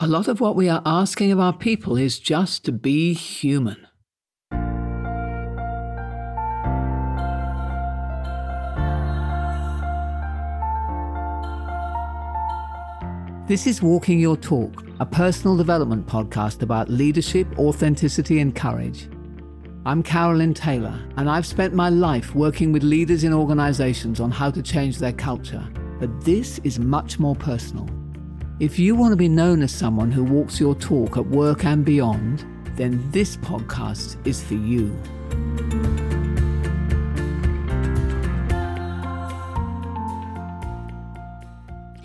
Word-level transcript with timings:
A 0.00 0.08
lot 0.08 0.26
of 0.26 0.40
what 0.40 0.56
we 0.56 0.68
are 0.68 0.82
asking 0.84 1.30
of 1.30 1.38
our 1.38 1.52
people 1.52 1.96
is 1.96 2.18
just 2.18 2.64
to 2.64 2.72
be 2.72 3.12
human. 3.12 3.76
This 13.46 13.68
is 13.68 13.80
Walking 13.80 14.18
Your 14.18 14.36
Talk, 14.36 14.82
a 14.98 15.06
personal 15.06 15.56
development 15.56 16.08
podcast 16.08 16.62
about 16.62 16.90
leadership, 16.90 17.46
authenticity, 17.56 18.40
and 18.40 18.52
courage. 18.52 19.08
I'm 19.86 20.02
Carolyn 20.02 20.54
Taylor, 20.54 21.00
and 21.18 21.30
I've 21.30 21.46
spent 21.46 21.72
my 21.72 21.88
life 21.88 22.34
working 22.34 22.72
with 22.72 22.82
leaders 22.82 23.22
in 23.22 23.32
organizations 23.32 24.18
on 24.18 24.32
how 24.32 24.50
to 24.50 24.60
change 24.60 24.98
their 24.98 25.12
culture. 25.12 25.64
But 26.00 26.24
this 26.24 26.58
is 26.64 26.80
much 26.80 27.20
more 27.20 27.36
personal. 27.36 27.88
If 28.60 28.78
you 28.78 28.94
want 28.94 29.10
to 29.10 29.16
be 29.16 29.28
known 29.28 29.62
as 29.64 29.72
someone 29.72 30.12
who 30.12 30.22
walks 30.22 30.60
your 30.60 30.76
talk 30.76 31.16
at 31.16 31.26
work 31.26 31.64
and 31.64 31.84
beyond, 31.84 32.44
then 32.76 33.04
this 33.10 33.36
podcast 33.38 34.24
is 34.24 34.44
for 34.44 34.54
you. 34.54 34.96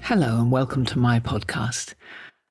Hello, 0.02 0.42
and 0.42 0.52
welcome 0.52 0.86
to 0.86 0.98
my 0.98 1.20
podcast. 1.20 1.94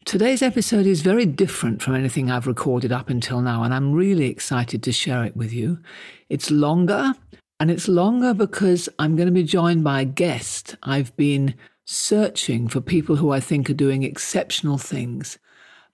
Today's 0.04 0.42
episode 0.42 0.86
is 0.86 1.02
very 1.02 1.26
different 1.26 1.82
from 1.82 1.96
anything 1.96 2.30
I've 2.30 2.46
recorded 2.46 2.92
up 2.92 3.10
until 3.10 3.40
now, 3.40 3.64
and 3.64 3.74
I'm 3.74 3.92
really 3.92 4.26
excited 4.26 4.80
to 4.84 4.92
share 4.92 5.24
it 5.24 5.36
with 5.36 5.52
you. 5.52 5.80
It's 6.28 6.52
longer, 6.52 7.14
and 7.58 7.68
it's 7.68 7.88
longer 7.88 8.32
because 8.32 8.88
I'm 9.00 9.16
going 9.16 9.26
to 9.26 9.32
be 9.32 9.42
joined 9.42 9.82
by 9.82 10.02
a 10.02 10.04
guest. 10.04 10.76
I've 10.84 11.16
been 11.16 11.56
searching 11.90 12.68
for 12.68 12.82
people 12.82 13.16
who 13.16 13.30
I 13.30 13.40
think 13.40 13.70
are 13.70 13.74
doing 13.74 14.02
exceptional 14.02 14.76
things 14.76 15.38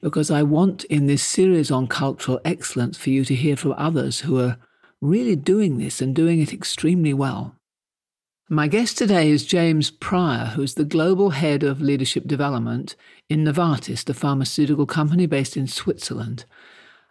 because 0.01 0.29
I 0.29 0.43
want 0.43 0.83
in 0.85 1.07
this 1.07 1.23
series 1.23 1.71
on 1.71 1.87
cultural 1.87 2.41
excellence 2.45 2.99
for 2.99 3.11
you 3.11 3.25
to 3.25 3.35
hear 3.35 3.57
from 3.57 3.75
others 3.77 4.21
who 4.21 4.41
are 4.41 4.59
really 5.01 5.37
doing 5.37 5.79
this 5.79 6.03
and 6.03 6.13
doing 6.13 6.41
it 6.41 6.53
extremely 6.53 7.15
well. 7.15 7.55
My 8.49 8.67
guest 8.67 8.99
today 8.99 9.31
is 9.31 9.47
James 9.47 9.93
Pryor, 9.93 10.47
who's 10.47 10.75
the 10.75 10.85
global 10.85 11.31
head 11.31 11.63
of 11.63 11.81
leadership 11.81 12.27
development 12.27 12.97
in 13.29 13.45
Novartis, 13.45 14.05
the 14.05 14.15
pharmaceutical 14.15 14.87
company 14.87 15.27
based 15.27 15.57
in 15.57 15.69
Switzerland. 15.69 16.45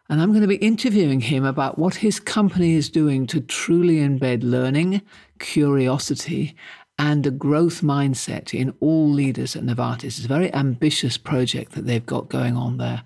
And 0.09 0.21
I'm 0.21 0.31
going 0.31 0.41
to 0.41 0.47
be 0.47 0.57
interviewing 0.57 1.21
him 1.21 1.45
about 1.45 1.79
what 1.79 1.95
his 1.95 2.19
company 2.19 2.73
is 2.73 2.89
doing 2.89 3.27
to 3.27 3.39
truly 3.39 3.99
embed 3.99 4.43
learning, 4.43 5.01
curiosity, 5.39 6.55
and 6.97 7.25
a 7.25 7.31
growth 7.31 7.81
mindset 7.81 8.53
in 8.53 8.73
all 8.79 9.09
leaders 9.09 9.55
at 9.55 9.63
Novartis. 9.63 10.03
It's 10.03 10.25
a 10.25 10.27
very 10.27 10.53
ambitious 10.53 11.17
project 11.17 11.73
that 11.73 11.85
they've 11.85 12.05
got 12.05 12.29
going 12.29 12.55
on 12.55 12.77
there. 12.77 13.03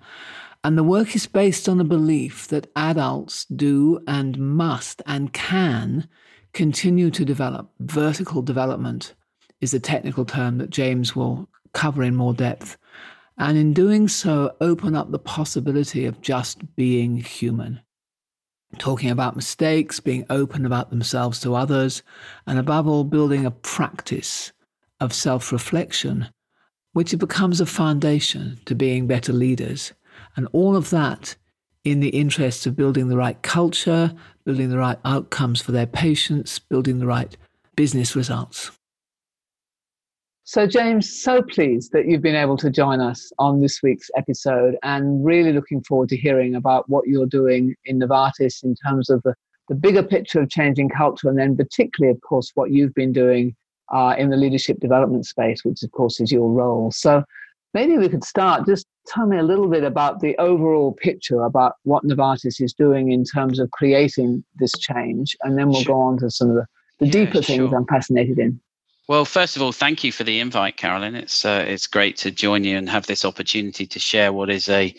And 0.64 0.76
the 0.76 0.84
work 0.84 1.14
is 1.14 1.26
based 1.26 1.68
on 1.68 1.80
a 1.80 1.84
belief 1.84 2.48
that 2.48 2.70
adults 2.76 3.44
do 3.46 4.00
and 4.06 4.38
must 4.38 5.02
and 5.06 5.32
can 5.32 6.08
continue 6.52 7.10
to 7.10 7.24
develop. 7.24 7.70
Vertical 7.80 8.42
development 8.42 9.14
is 9.60 9.72
a 9.72 9.80
technical 9.80 10.24
term 10.24 10.58
that 10.58 10.70
James 10.70 11.14
will 11.14 11.48
cover 11.72 12.02
in 12.02 12.16
more 12.16 12.34
depth. 12.34 12.76
And 13.38 13.56
in 13.56 13.72
doing 13.72 14.08
so, 14.08 14.56
open 14.60 14.96
up 14.96 15.10
the 15.10 15.18
possibility 15.18 16.04
of 16.04 16.20
just 16.20 16.74
being 16.74 17.16
human. 17.16 17.80
Talking 18.76 19.10
about 19.10 19.34
mistakes, 19.34 19.98
being 19.98 20.26
open 20.28 20.66
about 20.66 20.90
themselves 20.90 21.40
to 21.40 21.54
others, 21.54 22.02
and 22.46 22.58
above 22.58 22.86
all, 22.86 23.04
building 23.04 23.46
a 23.46 23.50
practice 23.50 24.52
of 25.00 25.14
self 25.14 25.50
reflection, 25.50 26.28
which 26.92 27.16
becomes 27.16 27.60
a 27.60 27.66
foundation 27.66 28.58
to 28.66 28.74
being 28.74 29.06
better 29.06 29.32
leaders. 29.32 29.94
And 30.36 30.48
all 30.52 30.76
of 30.76 30.90
that 30.90 31.36
in 31.84 32.00
the 32.00 32.10
interest 32.10 32.66
of 32.66 32.76
building 32.76 33.08
the 33.08 33.16
right 33.16 33.40
culture, 33.42 34.14
building 34.44 34.68
the 34.68 34.78
right 34.78 34.98
outcomes 35.04 35.60
for 35.62 35.72
their 35.72 35.86
patients, 35.86 36.58
building 36.58 36.98
the 36.98 37.06
right 37.06 37.36
business 37.76 38.14
results. 38.14 38.77
So, 40.50 40.66
James, 40.66 41.20
so 41.22 41.42
pleased 41.42 41.92
that 41.92 42.06
you've 42.06 42.22
been 42.22 42.34
able 42.34 42.56
to 42.56 42.70
join 42.70 43.02
us 43.02 43.30
on 43.38 43.60
this 43.60 43.82
week's 43.82 44.10
episode 44.16 44.76
and 44.82 45.22
really 45.22 45.52
looking 45.52 45.82
forward 45.82 46.08
to 46.08 46.16
hearing 46.16 46.54
about 46.54 46.88
what 46.88 47.06
you're 47.06 47.26
doing 47.26 47.74
in 47.84 48.00
Novartis 48.00 48.64
in 48.64 48.74
terms 48.74 49.10
of 49.10 49.22
the, 49.24 49.34
the 49.68 49.74
bigger 49.74 50.02
picture 50.02 50.40
of 50.40 50.48
changing 50.48 50.88
culture 50.88 51.28
and 51.28 51.38
then, 51.38 51.54
particularly, 51.54 52.10
of 52.10 52.22
course, 52.22 52.50
what 52.54 52.70
you've 52.70 52.94
been 52.94 53.12
doing 53.12 53.54
uh, 53.92 54.14
in 54.16 54.30
the 54.30 54.38
leadership 54.38 54.80
development 54.80 55.26
space, 55.26 55.66
which, 55.66 55.82
of 55.82 55.92
course, 55.92 56.18
is 56.18 56.32
your 56.32 56.50
role. 56.50 56.90
So, 56.92 57.24
maybe 57.74 57.98
we 57.98 58.08
could 58.08 58.24
start 58.24 58.64
just 58.64 58.86
tell 59.06 59.26
me 59.26 59.36
a 59.36 59.42
little 59.42 59.68
bit 59.68 59.84
about 59.84 60.20
the 60.20 60.34
overall 60.38 60.94
picture 60.94 61.42
about 61.42 61.74
what 61.82 62.04
Novartis 62.04 62.58
is 62.58 62.72
doing 62.72 63.12
in 63.12 63.22
terms 63.22 63.58
of 63.58 63.70
creating 63.72 64.42
this 64.58 64.72
change, 64.78 65.36
and 65.42 65.58
then 65.58 65.68
we'll 65.68 65.82
sure. 65.82 65.94
go 65.94 66.00
on 66.00 66.18
to 66.20 66.30
some 66.30 66.48
of 66.48 66.56
the, 66.56 66.64
the 67.00 67.06
yeah, 67.06 67.26
deeper 67.26 67.42
things 67.42 67.70
I'm 67.70 67.84
fascinated 67.84 68.38
in. 68.38 68.58
Well, 69.08 69.24
first 69.24 69.56
of 69.56 69.62
all, 69.62 69.72
thank 69.72 70.04
you 70.04 70.12
for 70.12 70.24
the 70.24 70.38
invite, 70.38 70.76
Carolyn. 70.76 71.14
It's 71.14 71.44
uh, 71.44 71.64
it's 71.66 71.86
great 71.86 72.16
to 72.18 72.30
join 72.30 72.64
you 72.64 72.76
and 72.76 72.88
have 72.90 73.06
this 73.06 73.24
opportunity 73.24 73.86
to 73.86 73.98
share 73.98 74.32
what 74.34 74.50
is 74.50 74.68
a 74.68 74.94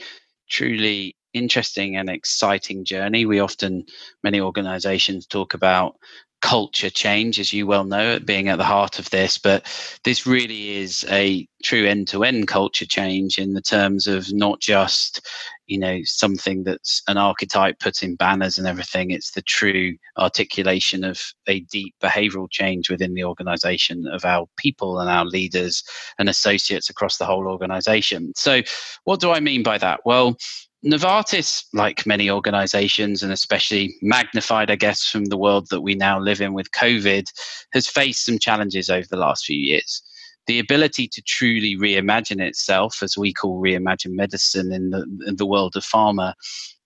truly 0.49 1.15
interesting 1.33 1.95
and 1.95 2.09
exciting 2.09 2.85
journey. 2.85 3.25
We 3.27 3.39
often, 3.39 3.85
many 4.23 4.41
organizations 4.41 5.27
talk 5.27 5.53
about 5.53 5.95
culture 6.41 6.89
change, 6.89 7.39
as 7.39 7.51
you 7.53 7.67
well 7.67 7.83
know, 7.83 8.19
being 8.19 8.47
at 8.49 8.57
the 8.57 8.63
heart 8.63 8.99
of 8.99 9.09
this. 9.09 9.37
But 9.37 9.65
this 10.03 10.25
really 10.25 10.77
is 10.77 11.05
a 11.09 11.47
true 11.63 11.85
end 11.85 12.07
to 12.09 12.23
end 12.23 12.47
culture 12.47 12.85
change 12.85 13.37
in 13.37 13.53
the 13.53 13.61
terms 13.61 14.07
of 14.07 14.31
not 14.31 14.59
just, 14.59 15.27
you 15.67 15.77
know, 15.77 15.99
something 16.03 16.63
that's 16.63 17.01
an 17.07 17.17
archetype 17.17 17.79
put 17.79 18.01
in 18.03 18.15
banners 18.15 18.57
and 18.57 18.67
everything. 18.67 19.11
It's 19.11 19.31
the 19.31 19.41
true 19.41 19.95
articulation 20.17 21.03
of 21.03 21.21
a 21.47 21.59
deep 21.61 21.95
behavioral 22.01 22.49
change 22.49 22.89
within 22.89 23.13
the 23.13 23.25
organization 23.25 24.07
of 24.07 24.23
our 24.23 24.47
people 24.57 24.99
and 24.99 25.09
our 25.09 25.25
leaders 25.25 25.83
and 26.17 26.29
associates 26.29 26.89
across 26.89 27.17
the 27.17 27.25
whole 27.25 27.47
organization. 27.47 28.33
So, 28.35 28.61
what 29.03 29.19
do 29.19 29.31
I 29.31 29.39
mean 29.39 29.63
by 29.63 29.77
that? 29.79 30.01
Well, 30.05 30.37
Novartis, 30.85 31.65
like 31.73 32.05
many 32.05 32.29
organizations, 32.29 33.21
and 33.21 33.33
especially 33.33 33.97
magnified, 34.01 34.71
I 34.71 34.75
guess, 34.75 35.03
from 35.03 35.25
the 35.25 35.37
world 35.37 35.67
that 35.71 35.81
we 35.81 35.95
now 35.95 36.19
live 36.19 36.39
in 36.39 36.53
with 36.53 36.71
COVID, 36.71 37.25
has 37.73 37.87
faced 37.87 38.25
some 38.25 38.39
challenges 38.39 38.89
over 38.89 39.05
the 39.09 39.17
last 39.17 39.45
few 39.45 39.57
years. 39.57 40.01
The 40.47 40.59
ability 40.59 41.09
to 41.09 41.21
truly 41.21 41.75
reimagine 41.75 42.41
itself, 42.41 43.03
as 43.03 43.17
we 43.17 43.33
call 43.33 43.61
reimagine 43.61 44.15
medicine 44.15 44.71
in 44.71 44.89
the, 44.91 45.05
in 45.27 45.35
the 45.35 45.45
world 45.45 45.75
of 45.75 45.83
pharma, 45.83 46.33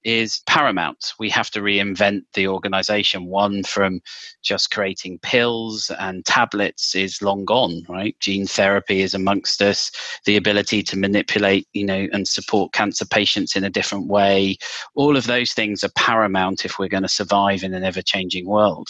is 0.04 0.42
paramount. 0.46 1.14
We 1.20 1.30
have 1.30 1.50
to 1.52 1.62
reinvent 1.62 2.24
the 2.34 2.48
organization. 2.48 3.26
One 3.26 3.64
from 3.64 4.02
just 4.42 4.72
creating 4.72 5.20
pills 5.20 5.92
and 6.00 6.26
tablets 6.26 6.96
is 6.96 7.22
long 7.22 7.46
gone, 7.46 7.84
right? 7.88 8.16
Gene 8.20 8.48
therapy 8.48 9.02
is 9.02 9.14
amongst 9.14 9.62
us. 9.62 9.92
The 10.26 10.38
ability 10.38 10.84
to 10.84 10.98
manipulate, 10.98 11.68
you 11.74 11.86
know, 11.86 12.08
and 12.12 12.28
support 12.28 12.74
cancer 12.74 13.06
patients 13.06 13.56
in 13.56 13.64
a 13.64 13.70
different 13.70 14.08
way. 14.08 14.58
All 14.96 15.18
of 15.18 15.28
those 15.28 15.54
things 15.54 15.84
are 15.84 15.92
paramount 15.96 16.66
if 16.66 16.80
we're 16.80 16.88
going 16.88 17.04
to 17.04 17.10
survive 17.10 17.64
in 17.64 17.74
an 17.74 17.84
ever 17.84 18.02
changing 18.02 18.48
world. 18.48 18.90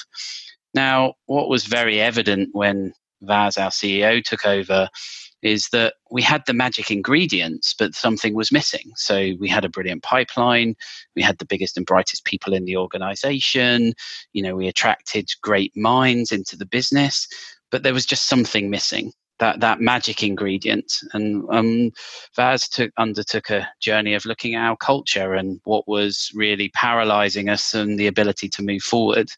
Now, 0.73 1.13
what 1.27 1.49
was 1.49 1.65
very 1.65 2.01
evident 2.01 2.49
when 2.53 2.93
Vas, 3.21 3.57
our 3.57 3.69
CEO, 3.69 4.23
took 4.23 4.45
over 4.45 4.89
is 5.43 5.67
that 5.73 5.95
we 6.09 6.21
had 6.21 6.43
the 6.47 6.53
magic 6.53 6.89
ingredients, 6.89 7.75
but 7.77 7.93
something 7.93 8.33
was 8.33 8.51
missing. 8.51 8.91
So 8.95 9.33
we 9.39 9.49
had 9.49 9.65
a 9.65 9.69
brilliant 9.69 10.01
pipeline, 10.01 10.75
we 11.15 11.21
had 11.21 11.37
the 11.37 11.45
biggest 11.45 11.77
and 11.77 11.85
brightest 11.85 12.25
people 12.25 12.53
in 12.53 12.65
the 12.65 12.77
organization, 12.77 13.93
you 14.31 14.41
know, 14.41 14.55
we 14.55 14.67
attracted 14.67 15.29
great 15.41 15.75
minds 15.75 16.31
into 16.31 16.55
the 16.55 16.65
business, 16.65 17.27
but 17.71 17.83
there 17.83 17.93
was 17.93 18.05
just 18.05 18.27
something 18.27 18.69
missing. 18.69 19.11
That, 19.39 19.59
that 19.59 19.81
magic 19.81 20.23
ingredient 20.23 20.93
and 21.11 21.43
um, 21.49 21.91
Vas 22.35 22.69
took, 22.69 22.91
undertook 22.97 23.49
a 23.49 23.67
journey 23.81 24.13
of 24.13 24.25
looking 24.25 24.55
at 24.55 24.63
our 24.63 24.77
culture 24.77 25.33
and 25.33 25.59
what 25.65 25.85
was 25.87 26.31
really 26.33 26.69
paralyzing 26.69 27.49
us 27.49 27.73
and 27.73 27.99
the 27.99 28.07
ability 28.07 28.47
to 28.49 28.63
move 28.63 28.83
forward. 28.83 29.29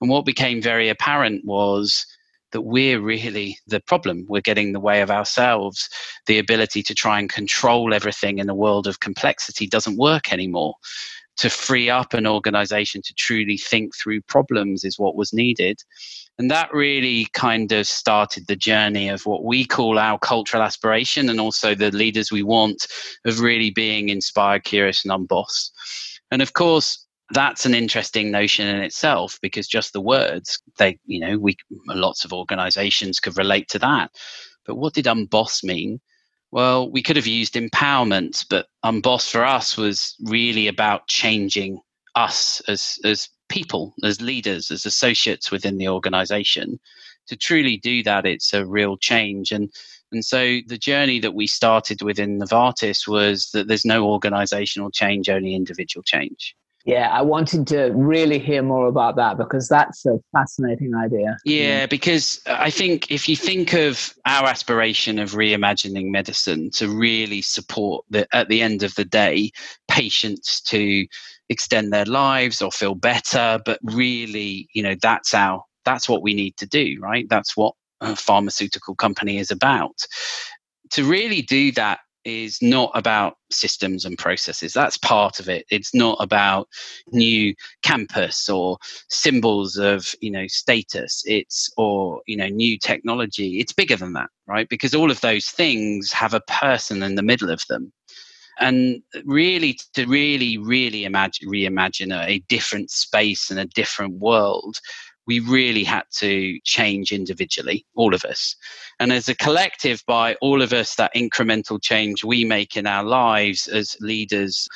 And 0.00 0.10
what 0.10 0.26
became 0.26 0.60
very 0.60 0.90
apparent 0.90 1.46
was 1.46 2.04
that 2.54 2.62
we're 2.62 3.00
really 3.00 3.58
the 3.66 3.80
problem. 3.80 4.24
We're 4.28 4.40
getting 4.40 4.68
in 4.68 4.72
the 4.72 4.80
way 4.80 5.02
of 5.02 5.10
ourselves. 5.10 5.90
The 6.26 6.38
ability 6.38 6.84
to 6.84 6.94
try 6.94 7.18
and 7.18 7.28
control 7.28 7.92
everything 7.92 8.38
in 8.38 8.48
a 8.48 8.54
world 8.54 8.86
of 8.86 9.00
complexity 9.00 9.66
doesn't 9.66 9.98
work 9.98 10.32
anymore. 10.32 10.74
To 11.38 11.50
free 11.50 11.90
up 11.90 12.14
an 12.14 12.28
organization 12.28 13.02
to 13.02 13.14
truly 13.14 13.58
think 13.58 13.96
through 13.96 14.22
problems 14.22 14.84
is 14.84 15.00
what 15.00 15.16
was 15.16 15.32
needed. 15.32 15.82
And 16.38 16.48
that 16.48 16.72
really 16.72 17.26
kind 17.32 17.72
of 17.72 17.88
started 17.88 18.46
the 18.46 18.54
journey 18.54 19.08
of 19.08 19.26
what 19.26 19.44
we 19.44 19.64
call 19.64 19.98
our 19.98 20.16
cultural 20.20 20.62
aspiration 20.62 21.28
and 21.28 21.40
also 21.40 21.74
the 21.74 21.90
leaders 21.90 22.30
we 22.30 22.44
want 22.44 22.86
of 23.24 23.40
really 23.40 23.70
being 23.70 24.10
inspired, 24.10 24.62
curious, 24.62 25.04
and 25.04 25.12
unbossed. 25.12 25.72
And 26.30 26.40
of 26.40 26.52
course, 26.52 27.03
that's 27.30 27.64
an 27.66 27.74
interesting 27.74 28.30
notion 28.30 28.66
in 28.68 28.82
itself 28.82 29.38
because 29.42 29.66
just 29.66 29.92
the 29.92 30.00
words 30.00 30.60
they 30.78 30.98
you 31.06 31.20
know 31.20 31.38
we 31.38 31.56
lots 31.88 32.24
of 32.24 32.32
organizations 32.32 33.20
could 33.20 33.36
relate 33.38 33.68
to 33.68 33.78
that 33.78 34.10
but 34.66 34.76
what 34.76 34.94
did 34.94 35.06
unboss 35.06 35.64
mean 35.64 36.00
Well, 36.50 36.88
we 36.92 37.02
could 37.02 37.16
have 37.16 37.26
used 37.26 37.54
empowerment, 37.54 38.46
but 38.48 38.68
Unboss 38.84 39.28
for 39.28 39.44
us 39.44 39.76
was 39.76 40.14
really 40.22 40.68
about 40.68 41.08
changing 41.08 41.80
us 42.14 42.62
as, 42.68 42.96
as 43.04 43.28
people, 43.48 43.92
as 44.04 44.20
leaders, 44.20 44.70
as 44.70 44.86
associates 44.86 45.50
within 45.50 45.78
the 45.78 45.88
organization. 45.88 46.78
To 47.26 47.36
truly 47.36 47.76
do 47.78 48.04
that, 48.04 48.24
it's 48.24 48.54
a 48.54 48.64
real 48.64 48.96
change. 48.96 49.50
And 49.50 49.72
and 50.12 50.24
so 50.24 50.58
the 50.68 50.78
journey 50.78 51.18
that 51.20 51.34
we 51.34 51.48
started 51.48 52.02
within 52.02 52.38
Novartis 52.38 53.08
was 53.08 53.50
that 53.50 53.66
there's 53.66 53.84
no 53.84 54.06
organizational 54.06 54.92
change, 54.92 55.28
only 55.28 55.56
individual 55.56 56.04
change. 56.04 56.54
Yeah, 56.84 57.08
I 57.10 57.22
wanted 57.22 57.66
to 57.68 57.92
really 57.94 58.38
hear 58.38 58.62
more 58.62 58.88
about 58.88 59.16
that 59.16 59.38
because 59.38 59.68
that's 59.68 60.04
a 60.04 60.18
fascinating 60.32 60.94
idea. 60.94 61.38
Yeah, 61.44 61.86
mm. 61.86 61.90
because 61.90 62.42
I 62.46 62.68
think 62.68 63.10
if 63.10 63.26
you 63.26 63.36
think 63.36 63.72
of 63.72 64.14
our 64.26 64.46
aspiration 64.46 65.18
of 65.18 65.30
reimagining 65.30 66.10
medicine 66.10 66.70
to 66.72 66.88
really 66.88 67.40
support 67.40 68.04
the, 68.10 68.28
at 68.36 68.48
the 68.48 68.60
end 68.60 68.82
of 68.82 68.94
the 68.96 69.04
day, 69.06 69.50
patients 69.88 70.60
to 70.62 71.06
extend 71.48 71.90
their 71.90 72.04
lives 72.04 72.60
or 72.60 72.70
feel 72.70 72.94
better, 72.94 73.58
but 73.64 73.78
really, 73.82 74.68
you 74.74 74.82
know, 74.82 74.94
that's 75.00 75.32
our 75.32 75.64
that's 75.86 76.08
what 76.08 76.22
we 76.22 76.34
need 76.34 76.56
to 76.58 76.66
do, 76.66 76.98
right? 77.00 77.26
That's 77.28 77.56
what 77.56 77.74
a 78.00 78.16
pharmaceutical 78.16 78.94
company 78.94 79.38
is 79.38 79.50
about. 79.50 80.04
To 80.90 81.04
really 81.04 81.42
do 81.42 81.72
that 81.72 82.00
is 82.24 82.58
not 82.62 82.90
about 82.94 83.36
systems 83.50 84.04
and 84.04 84.18
processes. 84.18 84.72
That's 84.72 84.96
part 84.96 85.40
of 85.40 85.48
it. 85.48 85.66
It's 85.70 85.94
not 85.94 86.16
about 86.20 86.68
new 87.12 87.54
campus 87.82 88.48
or 88.48 88.78
symbols 89.08 89.76
of 89.76 90.14
you 90.20 90.30
know 90.30 90.46
status. 90.46 91.22
It's 91.26 91.70
or 91.76 92.20
you 92.26 92.36
know 92.36 92.48
new 92.48 92.78
technology. 92.78 93.60
It's 93.60 93.72
bigger 93.72 93.96
than 93.96 94.12
that, 94.14 94.30
right? 94.46 94.68
Because 94.68 94.94
all 94.94 95.10
of 95.10 95.20
those 95.20 95.46
things 95.48 96.12
have 96.12 96.34
a 96.34 96.40
person 96.40 97.02
in 97.02 97.14
the 97.14 97.22
middle 97.22 97.50
of 97.50 97.62
them. 97.68 97.92
And 98.60 99.02
really, 99.24 99.78
to 99.94 100.06
really, 100.06 100.58
really 100.58 101.04
imagine, 101.04 101.48
reimagine 101.48 102.14
a, 102.14 102.38
different 102.48 102.90
space 102.90 103.50
and 103.50 103.58
a 103.58 103.64
different 103.64 104.18
world, 104.18 104.78
we 105.26 105.40
really 105.40 105.84
had 105.84 106.04
to 106.18 106.58
change 106.64 107.12
individually, 107.12 107.86
all 107.94 108.14
of 108.14 108.24
us. 108.24 108.56
And 109.00 109.12
as 109.12 109.28
a 109.28 109.34
collective, 109.34 110.02
by 110.06 110.34
all 110.36 110.62
of 110.62 110.72
us, 110.72 110.94
that 110.96 111.14
incremental 111.14 111.82
change 111.82 112.24
we 112.24 112.44
make 112.44 112.76
in 112.76 112.86
our 112.86 113.04
lives 113.04 113.66
as 113.66 113.96
leaders, 114.00 114.68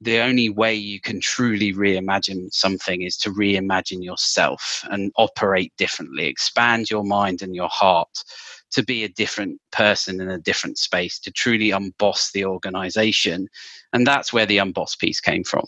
the 0.00 0.18
only 0.18 0.50
way 0.50 0.74
you 0.74 1.00
can 1.00 1.20
truly 1.20 1.72
reimagine 1.72 2.52
something 2.52 3.02
is 3.02 3.16
to 3.18 3.30
reimagine 3.30 4.02
yourself 4.02 4.84
and 4.90 5.12
operate 5.16 5.72
differently, 5.78 6.26
expand 6.26 6.90
your 6.90 7.04
mind 7.04 7.42
and 7.42 7.54
your 7.54 7.70
heart 7.70 8.24
to 8.74 8.84
be 8.84 9.04
a 9.04 9.08
different 9.08 9.60
person 9.72 10.20
in 10.20 10.30
a 10.30 10.38
different 10.38 10.78
space, 10.78 11.18
to 11.20 11.30
truly 11.30 11.70
unboss 11.70 12.32
the 12.32 12.44
organization. 12.44 13.48
And 13.92 14.06
that's 14.06 14.32
where 14.32 14.46
the 14.46 14.58
unboss 14.58 14.98
piece 14.98 15.20
came 15.20 15.44
from 15.44 15.66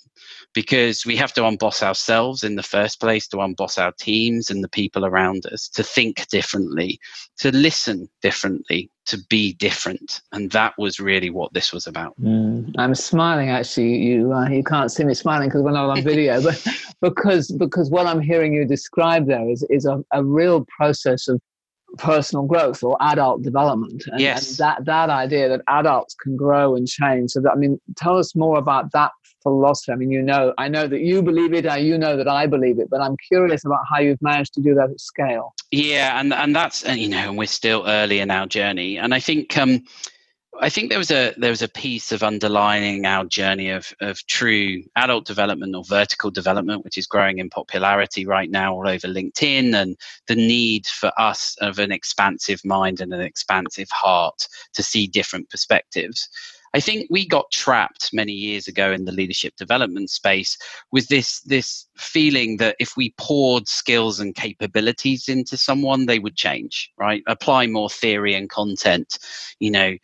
because 0.56 1.04
we 1.04 1.16
have 1.16 1.34
to 1.34 1.42
unboss 1.42 1.82
ourselves 1.82 2.42
in 2.42 2.56
the 2.56 2.62
first 2.62 2.98
place, 2.98 3.28
to 3.28 3.36
unboss 3.36 3.78
our 3.78 3.92
teams 3.92 4.50
and 4.50 4.64
the 4.64 4.68
people 4.68 5.04
around 5.04 5.44
us, 5.46 5.68
to 5.68 5.82
think 5.82 6.26
differently, 6.28 6.98
to 7.38 7.54
listen 7.54 8.08
differently, 8.22 8.90
to 9.04 9.18
be 9.28 9.52
different. 9.52 10.22
And 10.32 10.50
that 10.52 10.72
was 10.78 10.98
really 10.98 11.30
what 11.30 11.52
this 11.52 11.72
was 11.72 11.86
about. 11.86 12.18
Mm. 12.20 12.74
I'm 12.78 12.94
smiling 12.94 13.50
actually. 13.50 13.96
You 13.96 14.32
uh, 14.32 14.48
you 14.48 14.64
can't 14.64 14.90
see 14.90 15.04
me 15.04 15.14
smiling 15.14 15.48
because 15.48 15.62
we're 15.62 15.72
not 15.72 15.90
on 15.90 16.02
video, 16.02 16.42
but 16.42 16.66
because 17.02 17.50
because 17.52 17.90
what 17.90 18.06
I'm 18.06 18.20
hearing 18.20 18.54
you 18.54 18.64
describe 18.64 19.26
there 19.26 19.48
is 19.48 19.64
is 19.70 19.84
a, 19.84 20.02
a 20.12 20.24
real 20.24 20.64
process 20.76 21.28
of 21.28 21.40
personal 21.98 22.44
growth 22.44 22.82
or 22.82 22.96
adult 23.00 23.42
development 23.42 24.02
and, 24.08 24.20
yes. 24.20 24.50
and 24.50 24.58
that 24.58 24.84
that 24.84 25.08
idea 25.08 25.48
that 25.48 25.62
adults 25.68 26.14
can 26.14 26.36
grow 26.36 26.74
and 26.74 26.86
change 26.88 27.30
so 27.30 27.40
that, 27.40 27.52
i 27.52 27.54
mean 27.54 27.80
tell 27.96 28.18
us 28.18 28.34
more 28.34 28.58
about 28.58 28.92
that 28.92 29.12
philosophy? 29.46 29.92
I 29.92 29.94
mean, 29.94 30.10
you 30.10 30.22
know, 30.22 30.52
I 30.58 30.66
know 30.66 30.88
that 30.88 31.00
you 31.00 31.22
believe 31.22 31.54
it, 31.54 31.66
and 31.66 31.86
you 31.86 31.96
know 31.96 32.16
that 32.16 32.26
I 32.26 32.46
believe 32.48 32.80
it, 32.80 32.90
but 32.90 33.00
I'm 33.00 33.16
curious 33.28 33.64
about 33.64 33.82
how 33.88 34.00
you've 34.00 34.20
managed 34.20 34.54
to 34.54 34.60
do 34.60 34.74
that 34.74 34.90
at 34.90 35.00
scale. 35.00 35.54
Yeah, 35.70 36.18
and 36.18 36.34
and 36.34 36.54
that's 36.54 36.84
you 36.84 37.08
know, 37.08 37.28
and 37.28 37.38
we're 37.38 37.46
still 37.46 37.84
early 37.86 38.18
in 38.18 38.30
our 38.30 38.46
journey, 38.46 38.98
and 38.98 39.14
I 39.14 39.20
think. 39.20 39.56
Um, 39.56 39.84
I 40.60 40.68
think 40.68 40.88
there 40.88 40.98
was 40.98 41.10
a 41.10 41.34
there 41.36 41.50
was 41.50 41.62
a 41.62 41.68
piece 41.68 42.12
of 42.12 42.22
underlining 42.22 43.06
our 43.06 43.24
journey 43.24 43.70
of 43.70 43.92
of 44.00 44.26
true 44.26 44.82
adult 44.96 45.26
development 45.26 45.74
or 45.74 45.84
vertical 45.84 46.30
development, 46.30 46.84
which 46.84 46.98
is 46.98 47.06
growing 47.06 47.38
in 47.38 47.50
popularity 47.50 48.26
right 48.26 48.50
now 48.50 48.74
all 48.74 48.88
over 48.88 49.08
LinkedIn, 49.08 49.74
and 49.74 49.96
the 50.28 50.34
need 50.36 50.86
for 50.86 51.12
us 51.18 51.56
of 51.60 51.78
an 51.78 51.92
expansive 51.92 52.60
mind 52.64 53.00
and 53.00 53.12
an 53.12 53.20
expansive 53.20 53.90
heart 53.90 54.46
to 54.74 54.82
see 54.82 55.06
different 55.06 55.50
perspectives. 55.50 56.28
I 56.74 56.80
think 56.80 57.06
we 57.08 57.26
got 57.26 57.50
trapped 57.50 58.10
many 58.12 58.32
years 58.32 58.68
ago 58.68 58.92
in 58.92 59.06
the 59.06 59.12
leadership 59.12 59.56
development 59.56 60.10
space 60.10 60.58
with 60.92 61.08
this 61.08 61.40
this 61.40 61.86
feeling 61.96 62.58
that 62.58 62.76
if 62.78 62.96
we 62.96 63.14
poured 63.16 63.66
skills 63.66 64.20
and 64.20 64.34
capabilities 64.34 65.28
into 65.28 65.56
someone, 65.56 66.04
they 66.04 66.18
would 66.18 66.36
change, 66.36 66.90
right? 66.98 67.22
Apply 67.26 67.66
more 67.66 67.88
theory 67.88 68.34
and 68.34 68.50
content, 68.50 69.18
you 69.58 69.70
know, 69.70 69.96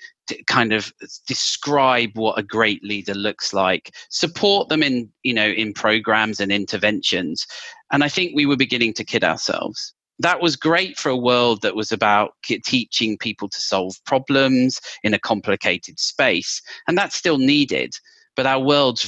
kind 0.47 0.73
of 0.73 0.93
describe 1.27 2.11
what 2.15 2.39
a 2.39 2.43
great 2.43 2.83
leader 2.85 3.15
looks 3.15 3.53
like 3.53 3.95
support 4.11 4.69
them 4.69 4.83
in 4.83 5.09
you 5.23 5.35
know 5.35 5.49
in 5.49 5.73
programs 5.73 6.41
and 6.41 6.53
interventions 6.53 7.47
and 7.93 8.05
i 8.05 8.09
think 8.09 8.33
we 8.35 8.47
were 8.47 8.57
beginning 8.57 8.93
to 8.93 9.05
kid 9.05 9.25
ourselves 9.25 9.95
that 10.19 10.41
was 10.41 10.57
great 10.57 10.99
for 10.99 11.09
a 11.09 11.17
world 11.17 11.63
that 11.63 11.75
was 11.75 11.91
about 11.91 12.35
teaching 12.43 13.19
people 13.19 13.49
to 13.49 13.61
solve 13.61 13.95
problems 14.07 14.81
in 15.03 15.15
a 15.15 15.19
complicated 15.19 15.99
space. 15.99 16.63
And 16.87 16.97
that's 16.97 17.17
still 17.17 17.39
needed. 17.39 17.93
But 18.37 18.47
our 18.47 18.61
world's 18.61 19.03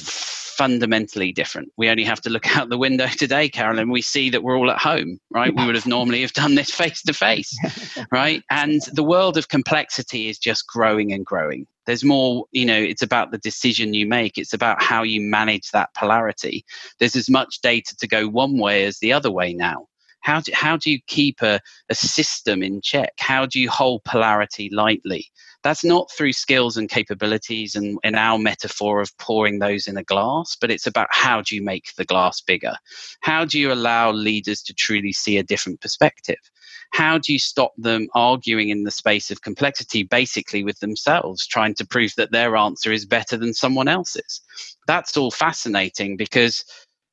fundamentally 0.57 1.33
different. 1.33 1.73
We 1.77 1.89
only 1.89 2.05
have 2.05 2.21
to 2.23 2.31
look 2.31 2.47
out 2.57 2.69
the 2.69 2.79
window 2.79 3.07
today, 3.07 3.49
Carolyn. 3.49 3.91
We 3.91 4.03
see 4.03 4.31
that 4.31 4.43
we're 4.43 4.57
all 4.57 4.71
at 4.71 4.79
home, 4.79 5.19
right? 5.31 5.55
We 5.55 5.67
would 5.67 5.75
have 5.75 5.87
normally 5.87 6.23
have 6.23 6.33
done 6.33 6.55
this 6.55 6.71
face 6.71 7.03
to 7.03 7.13
face, 7.13 7.57
right? 8.11 8.43
And 8.51 8.81
the 8.93 9.03
world 9.03 9.37
of 9.37 9.49
complexity 9.49 10.29
is 10.29 10.39
just 10.39 10.67
growing 10.67 11.13
and 11.13 11.25
growing. 11.27 11.67
There's 11.87 12.05
more, 12.05 12.47
you 12.53 12.65
know, 12.65 12.79
it's 12.79 13.03
about 13.03 13.31
the 13.31 13.39
decision 13.39 13.95
you 13.95 14.07
make. 14.07 14.39
It's 14.39 14.55
about 14.55 14.83
how 14.83 15.03
you 15.03 15.21
manage 15.21 15.71
that 15.73 15.93
polarity. 15.95 16.65
There's 16.99 17.17
as 17.17 17.29
much 17.29 17.61
data 17.61 17.95
to 17.97 18.07
go 18.07 18.27
one 18.29 18.59
way 18.59 18.85
as 18.85 18.99
the 18.99 19.13
other 19.13 19.31
way 19.31 19.53
now. 19.53 19.89
How 20.21 20.41
do, 20.41 20.53
how 20.55 20.79
do 20.79 20.91
you 20.91 21.01
keep 21.07 21.43
a, 21.43 21.61
a 21.91 21.95
system 21.95 22.63
in 22.63 22.81
check? 22.81 23.13
How 23.19 23.45
do 23.45 23.61
you 23.61 23.69
hold 23.69 24.05
polarity 24.05 24.71
lightly? 24.73 25.27
That's 25.65 25.83
not 25.83 26.11
through 26.13 26.35
skills 26.35 26.77
and 26.77 26.91
capabilities 26.91 27.75
and 27.75 27.99
in 28.05 28.15
our 28.15 28.39
metaphor 28.39 29.01
of 29.01 29.17
pouring 29.19 29.59
those 29.59 29.89
in 29.89 29.97
a 29.97 30.05
glass, 30.05 30.57
but 30.61 30.71
it's 30.71 30.87
about 30.87 31.09
how 31.11 31.41
do 31.41 31.57
you 31.57 31.63
make 31.63 31.95
the 31.97 32.05
glass 32.05 32.43
bigger? 32.43 32.75
How 33.21 33.47
do 33.47 33.59
you 33.59 33.73
allow 33.73 34.13
leaders 34.13 34.63
to 34.65 34.75
truly 34.75 35.13
see 35.13 35.39
a 35.39 35.43
different 35.43 35.81
perspective? 35.81 36.39
How 36.93 37.19
do 37.19 37.33
you 37.33 37.39
stop 37.39 37.73
them 37.79 38.09
arguing 38.15 38.69
in 38.69 38.85
the 38.85 38.91
space 38.91 39.31
of 39.31 39.41
complexity, 39.43 40.03
basically 40.05 40.63
with 40.63 40.79
themselves, 40.81 41.47
trying 41.47 41.75
to 41.77 41.87
prove 41.87 42.13
that 42.17 42.31
their 42.31 42.57
answer 42.57 42.93
is 42.93 43.07
better 43.07 43.37
than 43.39 43.55
someone 43.55 43.89
else's? 43.89 44.43
That's 44.87 45.17
all 45.17 45.31
fascinating 45.31 46.17
because 46.17 46.65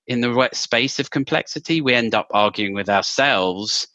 in 0.07 0.21
the 0.21 0.49
space 0.53 0.99
of 0.99 1.09
complexity, 1.09 1.79
we 1.81 1.93
end 1.93 2.13
up 2.13 2.27
arguing 2.31 2.73
with 2.73 2.89
ourselves, 2.89 3.87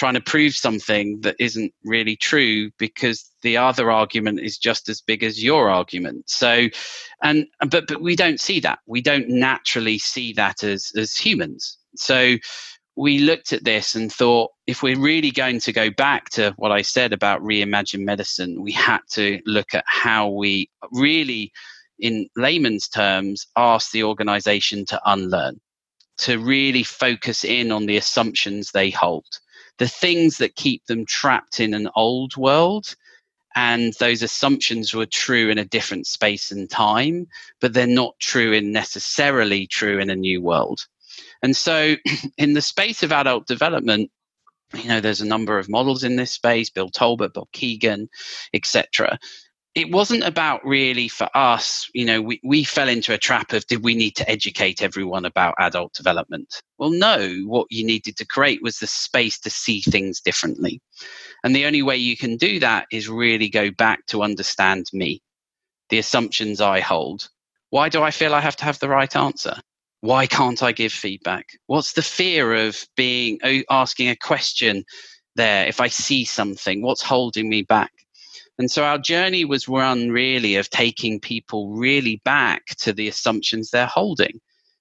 trying 0.00 0.14
to 0.14 0.20
prove 0.22 0.54
something 0.54 1.20
that 1.20 1.36
isn't 1.38 1.74
really 1.84 2.16
true 2.16 2.70
because 2.78 3.30
the 3.42 3.58
other 3.58 3.90
argument 3.90 4.40
is 4.40 4.56
just 4.56 4.88
as 4.88 5.02
big 5.02 5.22
as 5.22 5.44
your 5.44 5.68
argument. 5.68 6.24
So, 6.26 6.68
and 7.22 7.46
but 7.68 7.86
but 7.86 8.00
we 8.00 8.16
don't 8.16 8.40
see 8.40 8.60
that. 8.60 8.78
We 8.86 9.02
don't 9.02 9.28
naturally 9.28 9.98
see 9.98 10.32
that 10.32 10.64
as 10.64 10.90
as 10.96 11.14
humans. 11.14 11.76
So 11.96 12.36
we 12.96 13.18
looked 13.18 13.52
at 13.52 13.64
this 13.64 13.94
and 13.94 14.10
thought 14.10 14.52
if 14.66 14.82
we're 14.82 14.98
really 14.98 15.32
going 15.32 15.60
to 15.60 15.72
go 15.72 15.90
back 15.90 16.30
to 16.30 16.54
what 16.56 16.72
I 16.72 16.80
said 16.80 17.12
about 17.12 17.42
reimagine 17.42 18.04
medicine, 18.04 18.62
we 18.62 18.72
had 18.72 19.00
to 19.12 19.38
look 19.44 19.74
at 19.74 19.84
how 19.86 20.30
we 20.30 20.70
really 20.92 21.52
in 21.98 22.26
layman's 22.36 22.88
terms, 22.88 23.46
ask 23.54 23.90
the 23.90 24.04
organization 24.04 24.86
to 24.86 24.98
unlearn, 25.04 25.60
to 26.16 26.38
really 26.38 26.84
focus 26.84 27.44
in 27.44 27.70
on 27.70 27.84
the 27.84 27.98
assumptions 27.98 28.70
they 28.70 28.88
hold, 28.88 29.26
the 29.80 29.88
things 29.88 30.36
that 30.38 30.56
keep 30.56 30.84
them 30.84 31.06
trapped 31.06 31.58
in 31.58 31.72
an 31.72 31.88
old 31.96 32.36
world. 32.36 32.94
And 33.56 33.94
those 33.94 34.22
assumptions 34.22 34.94
were 34.94 35.06
true 35.06 35.48
in 35.48 35.58
a 35.58 35.64
different 35.64 36.06
space 36.06 36.52
and 36.52 36.70
time, 36.70 37.26
but 37.60 37.72
they're 37.72 37.86
not 37.86 38.14
true 38.20 38.52
in 38.52 38.72
necessarily 38.72 39.66
true 39.66 39.98
in 39.98 40.10
a 40.10 40.14
new 40.14 40.40
world. 40.40 40.86
And 41.42 41.56
so, 41.56 41.96
in 42.38 42.52
the 42.52 42.62
space 42.62 43.02
of 43.02 43.10
adult 43.10 43.48
development, 43.48 44.10
you 44.74 44.88
know, 44.88 45.00
there's 45.00 45.22
a 45.22 45.26
number 45.26 45.58
of 45.58 45.68
models 45.68 46.04
in 46.04 46.14
this 46.14 46.30
space, 46.30 46.70
Bill 46.70 46.90
Torbert, 46.90 47.32
Bob 47.34 47.48
Kegan 47.50 48.08
etc 48.54 49.18
it 49.74 49.92
wasn't 49.92 50.24
about 50.24 50.64
really 50.64 51.06
for 51.06 51.28
us, 51.34 51.88
you 51.94 52.04
know, 52.04 52.20
we, 52.20 52.40
we 52.42 52.64
fell 52.64 52.88
into 52.88 53.14
a 53.14 53.18
trap 53.18 53.52
of 53.52 53.66
did 53.66 53.84
we 53.84 53.94
need 53.94 54.16
to 54.16 54.28
educate 54.28 54.82
everyone 54.82 55.24
about 55.24 55.54
adult 55.58 55.92
development? 55.92 56.60
Well, 56.78 56.90
no, 56.90 57.28
what 57.46 57.68
you 57.70 57.84
needed 57.84 58.16
to 58.16 58.26
create 58.26 58.62
was 58.62 58.78
the 58.78 58.88
space 58.88 59.38
to 59.40 59.50
see 59.50 59.80
things 59.80 60.20
differently. 60.20 60.80
And 61.44 61.54
the 61.54 61.66
only 61.66 61.82
way 61.82 61.96
you 61.96 62.16
can 62.16 62.36
do 62.36 62.58
that 62.58 62.86
is 62.90 63.08
really 63.08 63.48
go 63.48 63.70
back 63.70 64.06
to 64.06 64.22
understand 64.22 64.86
me, 64.92 65.22
the 65.88 65.98
assumptions 65.98 66.60
I 66.60 66.80
hold. 66.80 67.28
Why 67.70 67.88
do 67.88 68.02
I 68.02 68.10
feel 68.10 68.34
I 68.34 68.40
have 68.40 68.56
to 68.56 68.64
have 68.64 68.80
the 68.80 68.88
right 68.88 69.14
answer? 69.14 69.54
Why 70.00 70.26
can't 70.26 70.62
I 70.64 70.72
give 70.72 70.92
feedback? 70.92 71.46
What's 71.66 71.92
the 71.92 72.02
fear 72.02 72.54
of 72.54 72.76
being 72.96 73.38
oh, 73.44 73.60
asking 73.70 74.08
a 74.08 74.16
question 74.16 74.84
there 75.36 75.68
if 75.68 75.80
I 75.80 75.86
see 75.86 76.24
something? 76.24 76.82
What's 76.82 77.02
holding 77.02 77.48
me 77.48 77.62
back? 77.62 77.92
And 78.60 78.70
so 78.70 78.84
our 78.84 78.98
journey 78.98 79.46
was 79.46 79.68
run 79.68 80.10
really 80.10 80.56
of 80.56 80.68
taking 80.68 81.18
people 81.18 81.70
really 81.70 82.20
back 82.26 82.66
to 82.80 82.92
the 82.92 83.08
assumptions 83.08 83.70
they're 83.70 83.86
holding, 83.86 84.38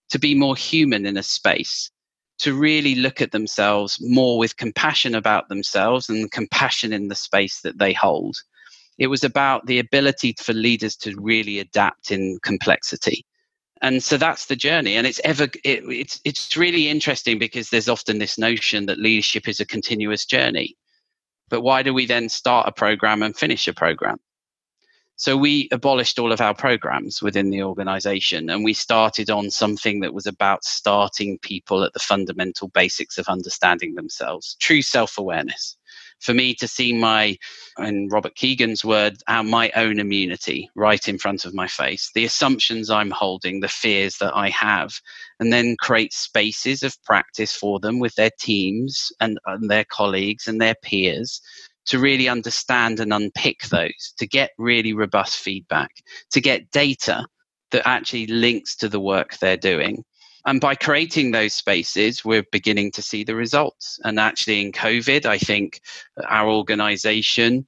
to 0.09 0.19
be 0.19 0.35
more 0.35 0.57
human 0.57 1.05
in 1.05 1.15
a 1.15 1.23
space, 1.23 1.89
to 2.39 2.53
really 2.53 2.95
look 2.95 3.21
at 3.21 3.31
themselves 3.31 3.97
more 4.01 4.37
with 4.37 4.57
compassion 4.57 5.15
about 5.15 5.47
themselves 5.47 6.09
and 6.09 6.29
compassion 6.29 6.91
in 6.91 7.07
the 7.07 7.15
space 7.15 7.61
that 7.61 7.79
they 7.79 7.93
hold. 7.93 8.35
It 8.97 9.07
was 9.07 9.23
about 9.23 9.65
the 9.65 9.79
ability 9.79 10.35
for 10.37 10.51
leaders 10.51 10.97
to 10.97 11.15
really 11.17 11.59
adapt 11.59 12.11
in 12.11 12.37
complexity. 12.43 13.25
And 13.81 14.03
so 14.03 14.17
that's 14.17 14.47
the 14.47 14.57
journey, 14.57 14.97
and 14.97 15.07
it's 15.07 15.21
ever 15.23 15.45
it, 15.63 15.85
it's 15.85 16.19
it's 16.25 16.57
really 16.57 16.89
interesting 16.89 17.39
because 17.39 17.69
there's 17.69 17.87
often 17.87 18.19
this 18.19 18.37
notion 18.37 18.87
that 18.87 18.99
leadership 18.99 19.47
is 19.47 19.61
a 19.61 19.65
continuous 19.65 20.25
journey 20.25 20.75
but 21.49 21.61
why 21.61 21.83
do 21.83 21.93
we 21.93 22.05
then 22.05 22.29
start 22.29 22.67
a 22.67 22.71
program 22.71 23.23
and 23.23 23.35
finish 23.35 23.67
a 23.67 23.73
program? 23.73 24.19
So 25.15 25.35
we 25.35 25.67
abolished 25.71 26.17
all 26.17 26.31
of 26.31 26.39
our 26.39 26.53
programs 26.53 27.21
within 27.21 27.49
the 27.49 27.63
organization 27.63 28.49
and 28.49 28.63
we 28.63 28.73
started 28.73 29.29
on 29.29 29.49
something 29.49 29.99
that 29.99 30.13
was 30.13 30.25
about 30.25 30.63
starting 30.63 31.37
people 31.39 31.83
at 31.83 31.91
the 31.91 31.99
fundamental 31.99 32.69
basics 32.69 33.17
of 33.17 33.27
understanding 33.27 33.95
themselves, 33.95 34.55
true 34.61 34.81
self 34.81 35.17
awareness 35.17 35.75
for 36.19 36.33
me 36.33 36.53
to 36.55 36.67
see 36.67 36.93
my, 36.93 37.37
in 37.77 38.09
Robert 38.09 38.35
Kegan's 38.35 38.83
word, 38.83 39.17
our, 39.27 39.43
my 39.43 39.71
own 39.75 39.99
immunity 39.99 40.69
right 40.75 41.07
in 41.07 41.17
front 41.17 41.45
of 41.45 41.53
my 41.53 41.67
face, 41.67 42.11
the 42.13 42.25
assumptions 42.25 42.89
I'm 42.89 43.11
holding, 43.11 43.59
the 43.59 43.67
fears 43.67 44.17
that 44.17 44.35
I 44.35 44.49
have, 44.49 44.99
and 45.39 45.51
then 45.51 45.75
create 45.79 46.13
spaces 46.13 46.83
of 46.83 47.01
practice 47.03 47.55
for 47.55 47.79
them 47.79 47.99
with 47.99 48.15
their 48.15 48.31
teams 48.39 49.11
and, 49.19 49.39
and 49.45 49.69
their 49.69 49.85
colleagues 49.85 50.47
and 50.47 50.59
their 50.59 50.75
peers 50.83 51.41
to 51.85 51.99
really 51.99 52.29
understand 52.29 52.99
and 52.99 53.13
unpick 53.13 53.63
those, 53.69 54.13
to 54.17 54.27
get 54.27 54.51
really 54.57 54.93
robust 54.93 55.37
feedback, 55.37 55.91
to 56.31 56.41
get 56.41 56.69
data 56.71 57.25
that 57.71 57.87
actually 57.87 58.27
links 58.27 58.75
to 58.75 58.89
the 58.89 58.99
work 58.99 59.37
they're 59.37 59.57
doing 59.57 60.03
and 60.45 60.61
by 60.61 60.75
creating 60.75 61.31
those 61.31 61.53
spaces, 61.53 62.23
we're 62.23 62.45
beginning 62.51 62.91
to 62.91 63.01
see 63.01 63.23
the 63.23 63.35
results. 63.35 63.99
And 64.03 64.19
actually, 64.19 64.61
in 64.61 64.71
COVID, 64.71 65.25
I 65.25 65.37
think 65.37 65.81
our 66.27 66.49
organization 66.49 67.67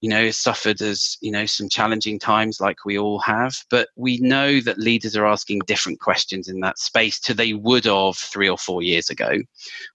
you 0.00 0.08
know, 0.08 0.30
suffered 0.30 0.80
as, 0.80 1.16
you 1.20 1.32
know, 1.32 1.44
some 1.46 1.68
challenging 1.68 2.18
times 2.18 2.60
like 2.60 2.84
we 2.84 2.98
all 2.98 3.18
have. 3.18 3.56
But 3.68 3.88
we 3.96 4.18
know 4.18 4.60
that 4.60 4.78
leaders 4.78 5.16
are 5.16 5.26
asking 5.26 5.60
different 5.66 6.00
questions 6.00 6.48
in 6.48 6.60
that 6.60 6.78
space 6.78 7.18
to 7.20 7.34
they 7.34 7.54
would 7.54 7.86
have 7.86 8.16
three 8.16 8.48
or 8.48 8.58
four 8.58 8.82
years 8.82 9.10
ago. 9.10 9.38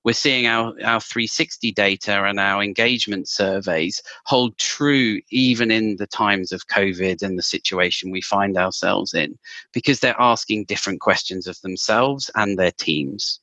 We're 0.04 0.14
seeing 0.14 0.46
our, 0.46 0.74
our 0.84 1.00
360 1.00 1.72
data 1.72 2.26
and 2.26 2.40
our 2.40 2.62
engagement 2.62 3.30
surveys 3.30 4.02
hold 4.26 4.58
true 4.58 5.22
even 5.30 5.72
in 5.72 5.96
the 5.96 6.08
times 6.08 6.52
of 6.52 6.68
COVID 6.68 7.22
and 7.22 7.38
the 7.38 7.44
situation 7.44 8.12
we 8.12 8.22
find 8.22 8.58
ourselves 8.58 9.14
in, 9.14 9.38
because 9.72 10.00
they're 10.00 10.20
asking 10.20 10.66
different 10.66 11.00
questions 11.00 11.48
of 11.48 11.60
themselves 11.62 12.30
and 12.36 12.60
their 12.60 12.72
teams. 12.72 13.40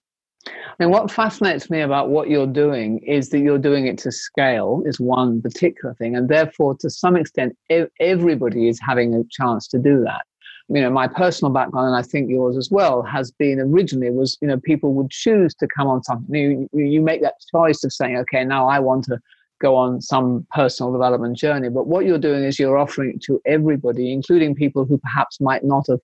And 0.79 0.91
what 0.91 1.11
fascinates 1.11 1.69
me 1.69 1.81
about 1.81 2.09
what 2.09 2.31
you're 2.31 2.47
doing 2.47 2.99
is 3.01 3.29
that 3.31 3.41
you're 3.41 3.59
doing 3.59 3.87
it 3.87 3.99
to 3.99 4.11
scale, 4.13 4.83
is 4.87 4.99
one 4.99 5.43
particular 5.43 5.95
thing. 5.95 6.17
And 6.17 6.29
therefore, 6.29 6.75
to 6.81 6.89
some 6.89 7.17
extent, 7.17 7.57
everybody 8.01 8.69
is 8.69 8.81
having 8.81 9.15
a 9.15 9.23
chance 9.31 9.69
to 9.69 9.79
do 9.79 10.03
that. 10.05 10.23
You 10.69 10.81
know, 10.81 10.91
my 10.91 11.09
personal 11.09 11.53
background, 11.53 11.89
and 11.89 11.97
I 11.97 12.03
think 12.03 12.31
yours 12.31 12.57
as 12.57 12.71
well, 12.71 13.03
has 13.03 13.31
been 13.33 13.59
originally 13.59 14.11
was, 14.11 14.39
you 14.41 14.49
know, 14.49 14.59
people 14.59 14.95
would 14.95 15.11
choose 15.11 15.55
to 15.57 15.67
come 15.67 15.89
on 15.89 16.03
something. 16.05 16.35
You, 16.35 16.69
you 16.73 17.03
make 17.03 17.23
that 17.23 17.35
choice 17.53 17.83
of 17.85 17.93
saying, 17.93 18.17
okay, 18.19 18.45
now 18.45 18.69
I 18.69 18.79
want 18.79 19.05
to 19.07 19.19
go 19.61 19.77
on 19.77 20.01
some 20.01 20.47
personal 20.53 20.93
development 20.93 21.37
journey. 21.37 21.69
But 21.69 21.87
what 21.87 22.07
you're 22.07 22.19
doing 22.19 22.45
is 22.45 22.59
you're 22.59 22.79
offering 22.79 23.11
it 23.11 23.23
to 23.25 23.41
everybody, 23.45 24.13
including 24.13 24.55
people 24.55 24.85
who 24.85 24.97
perhaps 24.99 25.41
might 25.41 25.65
not 25.65 25.87
have 25.89 26.01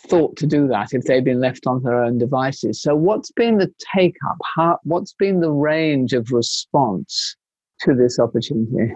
thought 0.00 0.36
to 0.36 0.46
do 0.46 0.68
that 0.68 0.92
if 0.92 1.04
they've 1.04 1.24
been 1.24 1.40
left 1.40 1.66
on 1.66 1.82
their 1.82 2.02
own 2.02 2.18
devices. 2.18 2.80
So, 2.80 2.94
what's 2.94 3.30
been 3.32 3.58
the 3.58 3.72
take 3.94 4.16
up? 4.28 4.38
How, 4.56 4.78
what's 4.84 5.12
been 5.12 5.40
the 5.40 5.52
range 5.52 6.12
of 6.12 6.30
response 6.30 7.36
to 7.80 7.94
this 7.94 8.18
opportunity? 8.18 8.94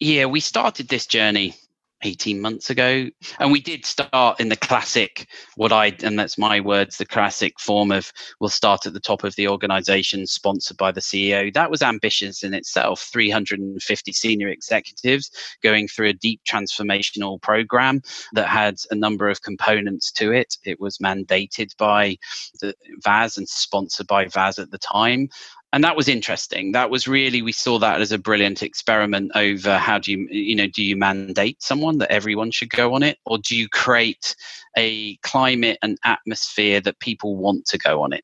Yeah, 0.00 0.26
we 0.26 0.40
started 0.40 0.88
this 0.88 1.06
journey 1.06 1.54
18 2.02 2.40
months 2.40 2.70
ago. 2.70 3.08
And 3.38 3.52
we 3.52 3.60
did 3.60 3.84
start 3.84 4.40
in 4.40 4.48
the 4.48 4.56
classic, 4.56 5.28
what 5.56 5.72
I, 5.72 5.96
and 6.02 6.18
that's 6.18 6.38
my 6.38 6.60
words, 6.60 6.98
the 6.98 7.06
classic 7.06 7.58
form 7.60 7.90
of 7.92 8.12
we'll 8.40 8.50
start 8.50 8.86
at 8.86 8.92
the 8.92 9.00
top 9.00 9.24
of 9.24 9.34
the 9.36 9.48
organization, 9.48 10.26
sponsored 10.26 10.76
by 10.76 10.92
the 10.92 11.00
CEO. 11.00 11.52
That 11.52 11.70
was 11.70 11.82
ambitious 11.82 12.42
in 12.42 12.54
itself 12.54 13.00
350 13.12 14.12
senior 14.12 14.48
executives 14.48 15.30
going 15.62 15.88
through 15.88 16.08
a 16.08 16.14
deep 16.14 16.40
transformational 16.48 17.40
program 17.40 18.02
that 18.32 18.48
had 18.48 18.76
a 18.90 18.94
number 18.94 19.28
of 19.28 19.42
components 19.42 20.12
to 20.12 20.32
it. 20.32 20.56
It 20.64 20.80
was 20.80 20.98
mandated 20.98 21.76
by 21.76 22.16
the 22.60 22.74
VAS 23.02 23.38
and 23.38 23.48
sponsored 23.48 24.06
by 24.06 24.26
VAS 24.26 24.58
at 24.58 24.70
the 24.70 24.78
time 24.78 25.28
and 25.72 25.82
that 25.84 25.96
was 25.96 26.08
interesting. 26.08 26.72
That 26.72 26.90
was 26.90 27.08
really 27.08 27.40
we 27.40 27.52
saw 27.52 27.78
that 27.78 28.00
as 28.00 28.12
a 28.12 28.18
brilliant 28.18 28.62
experiment 28.62 29.32
over 29.34 29.78
how 29.78 29.98
do 29.98 30.12
you 30.12 30.28
you 30.30 30.54
know 30.54 30.66
do 30.66 30.82
you 30.82 30.96
mandate 30.96 31.62
someone 31.62 31.98
that 31.98 32.12
everyone 32.12 32.50
should 32.50 32.70
go 32.70 32.94
on 32.94 33.02
it? 33.02 33.18
Or 33.24 33.38
do 33.38 33.56
you 33.56 33.68
create 33.68 34.36
a 34.76 35.16
climate 35.18 35.78
and 35.82 35.98
atmosphere 36.04 36.80
that 36.82 37.00
people 37.00 37.36
want 37.36 37.64
to 37.66 37.78
go 37.78 38.02
on 38.02 38.12
it? 38.12 38.22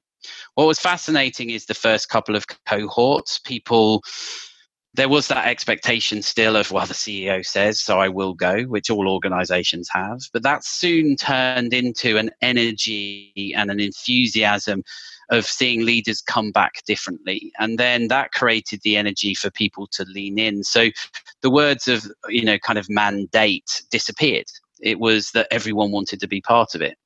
What 0.54 0.66
was 0.66 0.78
fascinating 0.78 1.50
is 1.50 1.64
the 1.64 1.74
first 1.74 2.10
couple 2.10 2.36
of 2.36 2.46
cohorts 2.66 3.38
people 3.38 4.02
there 4.94 5.08
was 5.08 5.28
that 5.28 5.46
expectation 5.46 6.22
still 6.22 6.56
of 6.56 6.72
well 6.72 6.86
the 6.86 6.94
ceo 6.94 7.44
says 7.44 7.78
so 7.78 8.00
i 8.00 8.08
will 8.08 8.34
go 8.34 8.62
which 8.64 8.90
all 8.90 9.08
organizations 9.08 9.88
have. 9.92 10.20
But 10.32 10.42
that 10.42 10.64
soon 10.64 11.16
turned 11.16 11.72
into 11.72 12.16
an 12.18 12.30
energy 12.42 13.54
and 13.56 13.70
an 13.70 13.80
enthusiasm 13.80 14.82
of 15.30 15.44
seeing 15.44 15.84
leaders 15.84 16.20
come 16.20 16.50
back 16.50 16.84
differently. 16.86 17.52
And 17.58 17.78
then 17.78 18.08
that 18.08 18.32
created 18.32 18.80
the 18.82 18.96
energy 18.96 19.34
for 19.34 19.50
people 19.50 19.86
to 19.88 20.04
lean 20.04 20.38
in. 20.38 20.64
So 20.64 20.88
the 21.42 21.50
words 21.50 21.88
of, 21.88 22.06
you 22.28 22.44
know, 22.44 22.58
kind 22.58 22.78
of 22.78 22.88
mandate 22.88 23.82
disappeared. 23.90 24.46
It 24.80 25.00
was 25.00 25.32
that 25.32 25.48
everyone 25.50 25.90
wanted 25.90 26.20
to 26.20 26.28
be 26.28 26.40
part 26.40 26.74
of 26.74 26.82
it. 26.82 26.96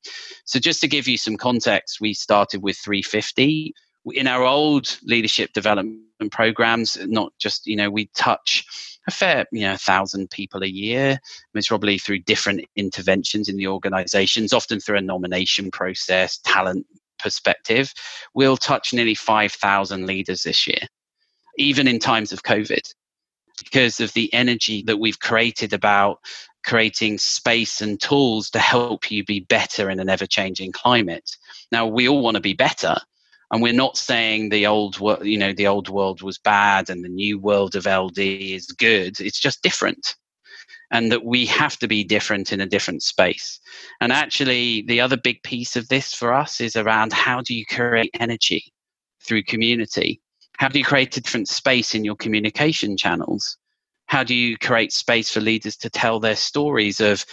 So 0.45 0.59
just 0.59 0.81
to 0.83 0.89
give 0.89 1.09
you 1.09 1.17
some 1.17 1.37
context, 1.37 2.01
we 2.01 2.15
started 2.15 2.63
with 2.63 2.77
350 2.77 3.75
in 4.11 4.27
our 4.27 4.43
old 4.43 4.99
leadership 5.05 5.53
development 5.53 6.03
programs 6.31 6.99
not 7.07 7.33
just 7.39 7.67
you 7.67 7.77
know 7.77 7.91
we 7.91 8.07
touch 8.15 8.65
a 9.09 9.11
fair 9.11 9.45
you 9.53 9.63
know 9.63 9.77
thousand 9.77 10.31
people 10.31 10.63
a 10.63 10.69
year 10.69 11.19
it's 11.55 11.69
probably 11.69 11.99
through 11.99 12.19
different 12.19 12.65
interventions 12.77 13.49
in 13.49 13.57
the 13.57 13.67
organizations 13.67 14.53
often 14.53 14.81
through 14.81 14.99
a 14.99 15.01
nomination 15.01 15.71
process 15.71 16.39
talent 16.39 16.87
perspective, 17.23 17.93
we'll 18.35 18.57
touch 18.57 18.93
nearly 18.93 19.15
5,000 19.15 20.07
leaders 20.07 20.43
this 20.43 20.67
year, 20.67 20.81
even 21.59 21.89
in 21.89 21.99
times 21.99 22.33
of 22.33 22.43
COVID, 22.43 22.83
because 23.65 24.01
of 24.01 24.13
the 24.13 24.33
energy 24.35 24.83
that 24.87 24.99
we've 24.99 25.21
created 25.21 25.73
about 25.73 26.19
creating 26.65 27.19
space 27.19 27.81
and 27.81 28.01
tools 28.01 28.51
to 28.51 28.59
help 28.59 29.11
you 29.11 29.25
be 29.25 29.41
better 29.41 29.91
in 29.91 29.99
an 29.99 30.09
ever 30.09 30.27
changing 30.27 30.73
climate. 30.73 31.37
Now, 31.71 31.87
we 31.87 32.09
all 32.09 32.23
want 32.23 32.37
to 32.37 32.41
be 32.41 32.55
better. 32.55 32.97
And 33.51 33.63
we're 33.63 33.75
not 33.75 33.99
saying 33.99 34.49
the 34.49 34.67
old 34.67 34.99
world, 34.99 35.27
you 35.27 35.37
know, 35.37 35.53
the 35.53 35.67
old 35.67 35.91
world 35.91 36.23
was 36.23 36.39
bad 36.39 36.89
and 36.89 37.05
the 37.05 37.09
new 37.09 37.39
world 37.39 37.77
of 37.77 37.85
LD 37.85 38.19
is 38.19 38.67
good. 38.67 39.21
It's 39.21 39.39
just 39.39 39.63
different 39.63 40.17
and 40.93 41.11
that 41.11 41.25
we 41.25 41.47
have 41.47 41.79
to 41.79 41.89
be 41.89 42.05
different 42.05 42.53
in 42.53 42.61
a 42.61 42.67
different 42.67 43.03
space. 43.03 43.59
And 44.01 44.13
actually, 44.13 44.83
the 44.87 45.01
other 45.01 45.17
big 45.17 45.43
piece 45.43 45.75
of 45.75 45.89
this 45.89 46.15
for 46.15 46.33
us 46.33 46.61
is 46.61 46.77
around 46.77 47.13
how 47.13 47.41
do 47.41 47.55
you 47.55 47.65
create 47.67 48.11
energy 48.21 48.73
through 49.25 49.45
community? 49.45 50.21
How 50.59 50.69
do 50.69 50.79
you 50.79 50.85
create 50.85 51.17
a 51.17 51.21
different 51.21 51.49
space 51.49 51.95
in 51.95 52.05
your 52.05 52.15
communication 52.17 52.97
channels? 52.97 53.57
How 54.07 54.23
do 54.23 54.35
you 54.35 54.59
create 54.59 54.93
space 54.93 55.31
for 55.31 55.41
leaders 55.41 55.77
to 55.79 55.91
tell 55.91 56.21
their 56.21 56.37
stories 56.37 57.01
of 57.01 57.25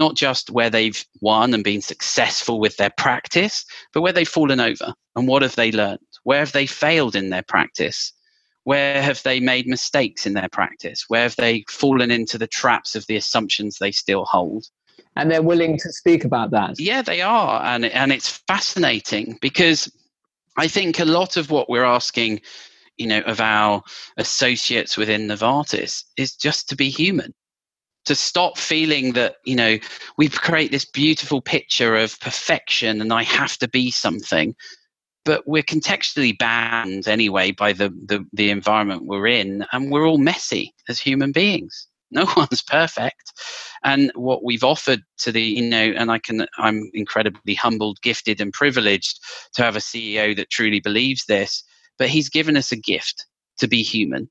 not 0.00 0.16
just 0.16 0.50
where 0.50 0.70
they've 0.70 1.04
won 1.20 1.54
and 1.54 1.62
been 1.62 1.82
successful 1.82 2.58
with 2.58 2.76
their 2.76 2.90
practice, 2.96 3.64
but 3.92 4.00
where 4.00 4.12
they've 4.12 4.28
fallen 4.28 4.58
over 4.58 4.92
and 5.14 5.28
what 5.28 5.42
have 5.42 5.54
they 5.54 5.70
learned? 5.70 6.00
Where 6.24 6.40
have 6.40 6.52
they 6.52 6.66
failed 6.66 7.14
in 7.14 7.30
their 7.30 7.42
practice? 7.42 8.12
Where 8.64 9.02
have 9.02 9.22
they 9.22 9.40
made 9.40 9.66
mistakes 9.66 10.26
in 10.26 10.34
their 10.34 10.48
practice? 10.48 11.04
Where 11.08 11.22
have 11.22 11.36
they 11.36 11.64
fallen 11.68 12.10
into 12.10 12.38
the 12.38 12.46
traps 12.46 12.94
of 12.94 13.06
the 13.06 13.16
assumptions 13.16 13.78
they 13.78 13.90
still 13.90 14.24
hold? 14.24 14.66
And 15.16 15.30
they're 15.30 15.42
willing 15.42 15.78
to 15.78 15.92
speak 15.92 16.24
about 16.24 16.50
that. 16.50 16.78
Yeah, 16.78 17.02
they 17.02 17.22
are. 17.22 17.62
And, 17.64 17.84
and 17.86 18.12
it's 18.12 18.42
fascinating 18.46 19.38
because 19.40 19.90
I 20.56 20.68
think 20.68 21.00
a 21.00 21.04
lot 21.04 21.36
of 21.36 21.50
what 21.50 21.70
we're 21.70 21.84
asking, 21.84 22.42
you 22.98 23.06
know, 23.06 23.20
of 23.20 23.40
our 23.40 23.82
associates 24.18 24.96
within 24.96 25.26
Novartis 25.26 26.04
is 26.16 26.36
just 26.36 26.68
to 26.68 26.76
be 26.76 26.90
human 26.90 27.32
to 28.06 28.14
stop 28.14 28.58
feeling 28.58 29.12
that 29.12 29.36
you 29.44 29.54
know 29.54 29.78
we 30.16 30.28
create 30.28 30.70
this 30.70 30.84
beautiful 30.84 31.40
picture 31.40 31.96
of 31.96 32.18
perfection 32.20 33.00
and 33.00 33.12
i 33.12 33.22
have 33.22 33.56
to 33.58 33.68
be 33.68 33.90
something 33.90 34.54
but 35.30 35.46
we're 35.46 35.62
contextually 35.62 36.36
bound 36.36 37.06
anyway 37.06 37.52
by 37.52 37.72
the, 37.72 37.88
the, 38.04 38.26
the 38.32 38.50
environment 38.50 39.04
we're 39.04 39.28
in 39.28 39.64
and 39.70 39.92
we're 39.92 40.04
all 40.04 40.18
messy 40.18 40.74
as 40.88 40.98
human 40.98 41.30
beings. 41.30 41.86
No 42.10 42.26
one's 42.36 42.62
perfect. 42.62 43.32
And 43.84 44.10
what 44.16 44.42
we've 44.42 44.64
offered 44.64 45.04
to 45.18 45.30
the 45.30 45.40
you 45.40 45.62
know 45.62 45.94
and 45.96 46.10
i 46.10 46.18
can 46.18 46.46
i'm 46.58 46.90
incredibly 46.94 47.54
humbled 47.54 48.02
gifted 48.02 48.40
and 48.40 48.52
privileged 48.52 49.20
to 49.54 49.62
have 49.62 49.76
a 49.76 49.78
ceo 49.78 50.36
that 50.36 50.50
truly 50.50 50.80
believes 50.80 51.24
this 51.26 51.62
but 51.96 52.08
he's 52.08 52.28
given 52.28 52.56
us 52.56 52.72
a 52.72 52.76
gift 52.76 53.24
to 53.58 53.68
be 53.68 53.82
human 53.82 54.28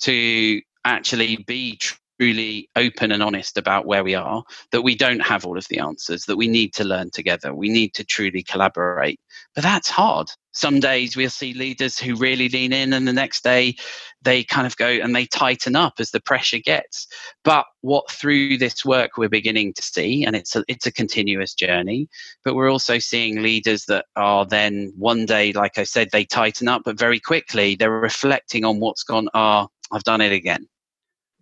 to 0.00 0.60
actually 0.84 1.44
be 1.48 1.78
truly 2.18 2.68
open 2.76 3.12
and 3.12 3.22
honest 3.22 3.58
about 3.58 3.86
where 3.86 4.04
we 4.04 4.14
are, 4.14 4.42
that 4.72 4.82
we 4.82 4.94
don't 4.94 5.20
have 5.20 5.44
all 5.44 5.58
of 5.58 5.66
the 5.68 5.78
answers, 5.78 6.24
that 6.24 6.36
we 6.36 6.48
need 6.48 6.72
to 6.74 6.84
learn 6.84 7.10
together, 7.10 7.54
we 7.54 7.68
need 7.68 7.94
to 7.94 8.04
truly 8.04 8.42
collaborate. 8.42 9.20
But 9.54 9.64
that's 9.64 9.90
hard. 9.90 10.28
Some 10.52 10.80
days 10.80 11.16
we'll 11.16 11.28
see 11.28 11.52
leaders 11.52 11.98
who 11.98 12.16
really 12.16 12.48
lean 12.48 12.72
in, 12.72 12.94
and 12.94 13.06
the 13.06 13.12
next 13.12 13.44
day 13.44 13.76
they 14.22 14.42
kind 14.42 14.66
of 14.66 14.76
go 14.78 14.88
and 14.88 15.14
they 15.14 15.26
tighten 15.26 15.76
up 15.76 15.94
as 15.98 16.10
the 16.10 16.20
pressure 16.20 16.58
gets. 16.58 17.06
But 17.44 17.66
what 17.82 18.10
through 18.10 18.56
this 18.56 18.82
work 18.82 19.18
we're 19.18 19.28
beginning 19.28 19.74
to 19.74 19.82
see, 19.82 20.24
and 20.24 20.34
it's 20.34 20.56
a, 20.56 20.64
it's 20.66 20.86
a 20.86 20.92
continuous 20.92 21.52
journey, 21.52 22.08
but 22.42 22.54
we're 22.54 22.70
also 22.70 22.98
seeing 22.98 23.42
leaders 23.42 23.84
that 23.86 24.06
are 24.16 24.46
then 24.46 24.92
one 24.96 25.26
day, 25.26 25.52
like 25.52 25.76
I 25.76 25.84
said, 25.84 26.08
they 26.10 26.24
tighten 26.24 26.68
up, 26.68 26.82
but 26.84 26.98
very 26.98 27.20
quickly 27.20 27.76
they're 27.76 27.90
reflecting 27.90 28.64
on 28.64 28.80
what's 28.80 29.02
gone, 29.02 29.28
ah, 29.34 29.66
oh, 29.66 29.94
I've 29.94 30.04
done 30.04 30.22
it 30.22 30.32
again 30.32 30.66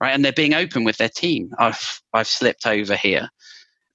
right? 0.00 0.10
And 0.10 0.24
they're 0.24 0.32
being 0.32 0.54
open 0.54 0.84
with 0.84 0.96
their 0.96 1.08
team. 1.08 1.50
I've 1.58 2.00
I've 2.12 2.28
slipped 2.28 2.66
over 2.66 2.96
here. 2.96 3.28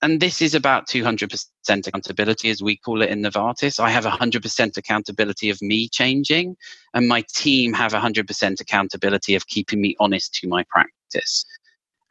And 0.01 0.21
this 0.21 0.41
is 0.41 0.55
about 0.55 0.87
200% 0.87 1.45
accountability, 1.69 2.49
as 2.49 2.63
we 2.63 2.77
call 2.77 3.01
it 3.01 3.09
in 3.09 3.21
Novartis. 3.21 3.81
I 3.81 3.89
have 3.89 4.05
100% 4.05 4.77
accountability 4.77 5.49
of 5.49 5.61
me 5.61 5.89
changing, 5.89 6.55
and 6.93 7.07
my 7.07 7.25
team 7.33 7.73
have 7.73 7.91
100% 7.91 8.61
accountability 8.61 9.35
of 9.35 9.47
keeping 9.47 9.81
me 9.81 9.95
honest 9.99 10.33
to 10.35 10.47
my 10.47 10.63
practice. 10.69 11.45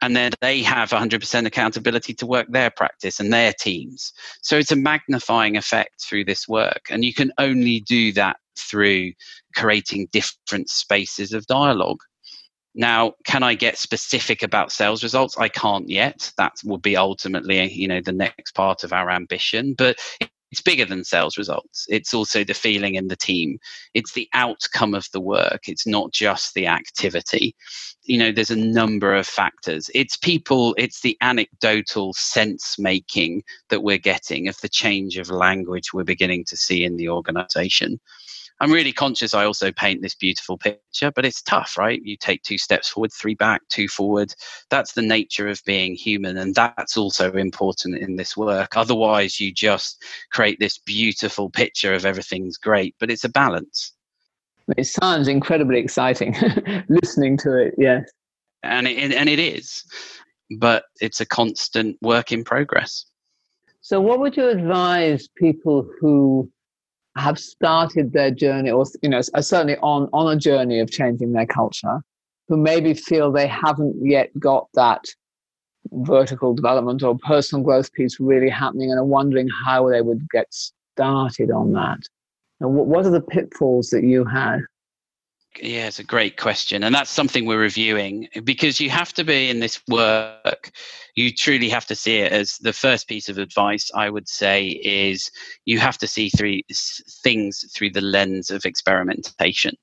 And 0.01 0.15
then 0.15 0.31
they 0.39 0.61
have 0.61 0.91
100% 0.91 1.45
accountability 1.45 2.13
to 2.13 2.25
work 2.25 2.47
their 2.49 2.69
practice 2.69 3.19
and 3.19 3.33
their 3.33 3.53
teams. 3.59 4.13
So 4.41 4.57
it's 4.57 4.71
a 4.71 4.75
magnifying 4.75 5.57
effect 5.57 6.01
through 6.01 6.25
this 6.25 6.47
work. 6.47 6.83
And 6.89 7.03
you 7.03 7.13
can 7.13 7.33
only 7.37 7.81
do 7.81 8.13
that 8.13 8.37
through 8.57 9.11
creating 9.55 10.07
different 10.11 10.69
spaces 10.69 11.33
of 11.33 11.45
dialogue. 11.47 11.99
Now, 12.75 13.13
can 13.25 13.43
I 13.43 13.55
get 13.55 13.77
specific 13.77 14.43
about 14.43 14.71
sales 14.71 15.03
results? 15.03 15.37
I 15.37 15.49
can't 15.49 15.89
yet. 15.89 16.31
That 16.37 16.53
will 16.63 16.77
be 16.77 16.95
ultimately, 16.95 17.71
you 17.71 17.87
know, 17.87 18.01
the 18.01 18.11
next 18.11 18.53
part 18.53 18.83
of 18.83 18.93
our 18.93 19.09
ambition. 19.09 19.73
But 19.73 19.99
it's 20.51 20.61
bigger 20.61 20.85
than 20.85 21.03
sales 21.03 21.37
results. 21.37 21.85
It's 21.89 22.13
also 22.13 22.43
the 22.43 22.53
feeling 22.53 22.95
in 22.95 23.07
the 23.07 23.15
team. 23.15 23.59
It's 23.93 24.13
the 24.13 24.27
outcome 24.33 24.95
of 24.95 25.07
the 25.13 25.19
work. 25.19 25.67
It's 25.67 25.85
not 25.85 26.11
just 26.11 26.53
the 26.53 26.67
activity. 26.67 27.55
You 28.03 28.17
know, 28.17 28.31
there's 28.31 28.49
a 28.49 28.55
number 28.55 29.13
of 29.13 29.27
factors. 29.27 29.89
It's 29.93 30.17
people, 30.17 30.73
it's 30.77 31.01
the 31.01 31.17
anecdotal 31.21 32.13
sense 32.13 32.79
making 32.79 33.43
that 33.69 33.83
we're 33.83 33.99
getting 33.99 34.47
of 34.47 34.59
the 34.61 34.69
change 34.69 35.17
of 35.17 35.29
language 35.29 35.93
we're 35.93 36.03
beginning 36.03 36.45
to 36.45 36.57
see 36.57 36.83
in 36.83 36.97
the 36.97 37.09
organization. 37.09 37.99
I'm 38.61 38.71
really 38.71 38.91
conscious 38.91 39.33
I 39.33 39.45
also 39.45 39.71
paint 39.71 40.01
this 40.01 40.15
beautiful 40.15 40.57
picture, 40.57 41.11
but 41.11 41.25
it's 41.25 41.41
tough, 41.41 41.77
right? 41.77 42.01
You 42.03 42.17
take 42.17 42.43
two 42.43 42.57
steps 42.57 42.89
forward, 42.89 43.11
three 43.13 43.35
back, 43.35 43.61
two 43.69 43.87
forward. 43.87 44.33
That's 44.69 44.93
the 44.93 45.01
nature 45.01 45.47
of 45.47 45.63
being 45.65 45.95
human. 45.95 46.37
And 46.37 46.53
that's 46.53 46.97
also 46.97 47.31
important 47.31 47.97
in 47.97 48.17
this 48.17 48.35
work. 48.35 48.75
Otherwise, 48.75 49.39
you 49.39 49.53
just 49.53 50.03
create 50.31 50.59
this 50.59 50.77
beautiful 50.77 51.49
picture 51.49 51.93
of 51.93 52.05
everything's 52.05 52.57
great, 52.57 52.95
but 52.99 53.09
it's 53.09 53.23
a 53.23 53.29
balance. 53.29 53.93
It 54.77 54.87
sounds 54.87 55.27
incredibly 55.27 55.79
exciting 55.79 56.35
listening 56.89 57.37
to 57.37 57.57
it, 57.57 57.75
yes. 57.77 58.09
And 58.63 58.87
it, 58.87 59.13
and 59.13 59.29
it 59.29 59.39
is, 59.39 59.83
but 60.57 60.83
it's 60.99 61.21
a 61.21 61.25
constant 61.25 61.97
work 62.01 62.31
in 62.31 62.43
progress. 62.43 63.05
So, 63.81 64.01
what 64.01 64.19
would 64.19 64.35
you 64.35 64.49
advise 64.49 65.27
people 65.37 65.89
who 65.99 66.51
have 67.17 67.39
started 67.39 68.13
their 68.13 68.31
journey 68.31 68.69
or 68.69 68.85
you 69.01 69.09
know 69.09 69.21
are 69.33 69.41
certainly 69.41 69.77
on 69.77 70.09
on 70.13 70.31
a 70.35 70.39
journey 70.39 70.79
of 70.79 70.91
changing 70.91 71.33
their 71.33 71.45
culture 71.45 72.01
who 72.47 72.57
maybe 72.57 72.93
feel 72.93 73.31
they 73.31 73.47
haven't 73.47 73.95
yet 74.01 74.29
got 74.39 74.67
that 74.73 75.03
vertical 75.91 76.53
development 76.53 77.03
or 77.03 77.17
personal 77.19 77.63
growth 77.63 77.91
piece 77.93 78.19
really 78.19 78.49
happening 78.49 78.91
and 78.91 78.99
are 78.99 79.05
wondering 79.05 79.47
how 79.65 79.89
they 79.89 80.01
would 80.01 80.27
get 80.29 80.47
started 80.51 81.51
on 81.51 81.71
that. 81.73 81.99
And 82.59 82.73
what 82.73 83.05
are 83.05 83.11
the 83.11 83.21
pitfalls 83.21 83.89
that 83.89 84.03
you 84.03 84.25
had 84.25 84.59
yeah, 85.57 85.87
it's 85.87 85.99
a 85.99 86.03
great 86.03 86.37
question. 86.37 86.83
And 86.83 86.93
that's 86.93 87.09
something 87.09 87.45
we're 87.45 87.59
reviewing 87.59 88.27
because 88.43 88.79
you 88.79 88.89
have 88.89 89.13
to 89.13 89.23
be 89.23 89.49
in 89.49 89.59
this 89.59 89.81
work. 89.87 90.71
You 91.15 91.33
truly 91.33 91.69
have 91.69 91.85
to 91.87 91.95
see 91.95 92.17
it 92.17 92.31
as 92.31 92.57
the 92.57 92.73
first 92.73 93.07
piece 93.07 93.29
of 93.29 93.37
advice 93.37 93.89
I 93.93 94.09
would 94.09 94.27
say 94.27 94.67
is 94.67 95.29
you 95.65 95.79
have 95.79 95.97
to 95.99 96.07
see 96.07 96.29
three 96.29 96.63
things 97.23 97.65
through 97.73 97.91
the 97.91 98.01
lens 98.01 98.51
of 98.51 98.65
experimentation. 98.65 99.75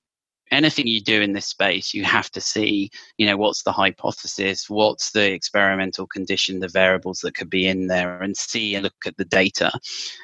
Anything 0.53 0.87
you 0.87 1.01
do 1.01 1.21
in 1.21 1.33
this 1.33 1.47
space, 1.47 1.93
you 1.93 2.05
have 2.05 2.31
to 2.31 2.41
see, 2.41 2.91
you 3.19 3.27
know, 3.27 3.37
what's 3.37 3.65
the 3.65 3.73
hypothesis, 3.73 4.71
what's 4.71 5.11
the 5.11 5.33
experimental 5.33 6.07
condition, 6.07 6.61
the 6.61 6.69
variables 6.69 7.19
that 7.21 7.35
could 7.35 7.51
be 7.51 7.67
in 7.67 7.89
there, 7.89 8.23
and 8.23 8.37
see 8.37 8.77
and 8.77 8.85
look 8.85 8.95
at 9.07 9.17
the 9.17 9.25
data 9.25 9.73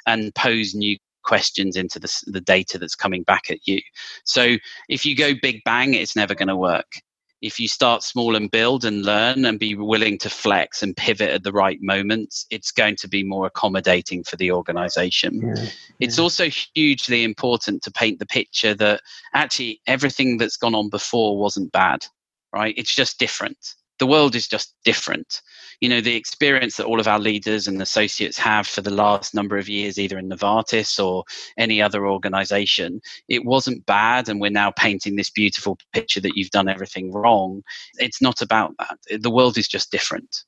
and 0.06 0.32
pose 0.36 0.76
new 0.76 0.96
questions 1.22 1.76
into 1.76 1.98
the, 1.98 2.22
the 2.26 2.40
data 2.40 2.78
that's 2.78 2.94
coming 2.94 3.22
back 3.22 3.50
at 3.50 3.66
you. 3.66 3.80
So 4.24 4.56
if 4.88 5.04
you 5.04 5.16
go 5.16 5.32
big 5.40 5.62
bang, 5.64 5.94
it's 5.94 6.16
never 6.16 6.34
going 6.34 6.48
to 6.48 6.56
work. 6.56 6.92
If 7.40 7.58
you 7.58 7.66
start 7.66 8.04
small 8.04 8.36
and 8.36 8.48
build 8.48 8.84
and 8.84 9.04
learn 9.04 9.44
and 9.44 9.58
be 9.58 9.74
willing 9.74 10.16
to 10.18 10.30
flex 10.30 10.80
and 10.80 10.96
pivot 10.96 11.30
at 11.30 11.42
the 11.42 11.50
right 11.50 11.78
moments, 11.80 12.46
it's 12.50 12.70
going 12.70 12.94
to 12.96 13.08
be 13.08 13.24
more 13.24 13.46
accommodating 13.46 14.22
for 14.22 14.36
the 14.36 14.52
organization. 14.52 15.52
Yeah, 15.56 15.66
it's 15.98 16.18
yeah. 16.18 16.22
also 16.22 16.48
hugely 16.74 17.24
important 17.24 17.82
to 17.82 17.90
paint 17.90 18.20
the 18.20 18.26
picture 18.26 18.74
that 18.74 19.00
actually 19.34 19.80
everything 19.88 20.38
that's 20.38 20.56
gone 20.56 20.76
on 20.76 20.88
before 20.88 21.36
wasn't 21.36 21.72
bad, 21.72 22.06
right? 22.52 22.74
It's 22.76 22.94
just 22.94 23.18
different 23.18 23.74
the 24.02 24.06
world 24.08 24.34
is 24.34 24.48
just 24.48 24.74
different. 24.84 25.42
You 25.80 25.88
know, 25.88 26.00
the 26.00 26.16
experience 26.16 26.76
that 26.76 26.86
all 26.86 26.98
of 26.98 27.06
our 27.06 27.20
leaders 27.20 27.68
and 27.68 27.80
associates 27.80 28.36
have 28.36 28.66
for 28.66 28.80
the 28.80 28.90
last 28.90 29.32
number 29.32 29.56
of 29.58 29.68
years, 29.68 29.96
either 29.96 30.18
in 30.18 30.28
Novartis 30.28 30.98
or 30.98 31.22
any 31.56 31.80
other 31.80 32.08
organization, 32.08 33.00
it 33.28 33.44
wasn't 33.44 33.86
bad. 33.86 34.28
And 34.28 34.40
we're 34.40 34.50
now 34.50 34.72
painting 34.72 35.14
this 35.14 35.30
beautiful 35.30 35.78
picture 35.92 36.20
that 36.20 36.36
you've 36.36 36.50
done 36.50 36.68
everything 36.68 37.12
wrong. 37.12 37.62
It's 38.00 38.20
not 38.20 38.42
about 38.42 38.74
that. 38.80 39.22
The 39.22 39.30
world 39.30 39.56
is 39.56 39.68
just 39.68 39.92
different. 39.92 40.42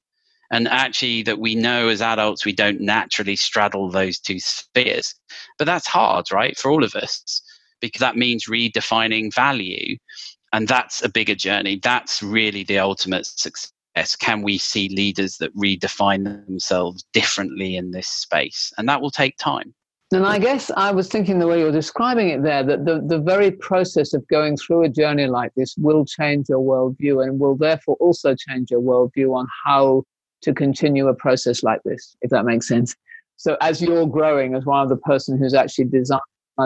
And 0.51 0.67
actually, 0.67 1.23
that 1.23 1.39
we 1.39 1.55
know 1.55 1.87
as 1.87 2.03
adults, 2.03 2.45
we 2.45 2.53
don't 2.53 2.81
naturally 2.81 3.37
straddle 3.37 3.89
those 3.89 4.19
two 4.19 4.41
spheres. 4.41 5.15
But 5.59 5.67
that's 5.67 5.87
hard, 5.87 6.33
right, 6.33 6.59
for 6.59 6.73
all 6.73 6.83
of 6.83 6.97
us, 6.97 7.41
because 7.81 8.01
that 8.01 8.17
means 8.17 8.49
redefining 8.49 9.33
value 9.33 9.97
and 10.55 10.69
that's 10.69 11.05
a 11.05 11.09
bigger 11.09 11.35
journey. 11.35 11.81
That's 11.83 12.23
really 12.23 12.63
the 12.63 12.79
ultimate 12.79 13.27
success. 13.27 13.73
Can 14.21 14.41
we 14.41 14.57
see 14.57 14.89
leaders 14.89 15.37
that 15.39 15.55
redefine 15.57 16.47
themselves 16.47 17.05
differently 17.13 17.75
in 17.75 17.91
this 17.91 18.07
space? 18.07 18.73
And 18.79 18.89
that 18.89 19.03
will 19.03 19.11
take 19.11 19.37
time. 19.37 19.75
And 20.13 20.25
I 20.25 20.39
guess 20.39 20.71
I 20.77 20.93
was 20.93 21.09
thinking 21.09 21.41
the 21.41 21.49
way 21.49 21.59
you're 21.59 21.73
describing 21.73 22.29
it 22.29 22.45
there, 22.45 22.63
that 22.63 22.85
the, 22.85 23.03
the 23.05 23.19
very 23.19 23.51
process 23.51 24.15
of 24.15 24.25
going 24.29 24.57
through 24.57 24.85
a 24.85 24.89
journey 24.89 25.27
like 25.27 25.51
this 25.57 25.75
will 25.77 26.05
change 26.05 26.49
your 26.49 26.61
worldview 26.61 27.25
and 27.25 27.41
will 27.41 27.57
therefore 27.57 27.97
also 27.99 28.37
change 28.37 28.71
your 28.71 28.81
worldview 28.81 29.35
on 29.35 29.49
how 29.65 30.05
to 30.43 30.55
continue 30.55 31.09
a 31.09 31.15
process 31.15 31.65
like 31.65 31.81
this, 31.85 32.15
if 32.23 32.31
that 32.31 32.45
makes 32.45 32.69
sense. 32.69 32.95
So 33.39 33.57
as 33.61 33.83
you're 33.83 34.07
growing 34.07 34.55
as 34.55 34.65
one 34.65 34.85
of 34.85 34.89
the 34.89 34.99
person 34.99 35.37
who's 35.37 35.55
actually 35.55 35.87
designed 35.87 36.21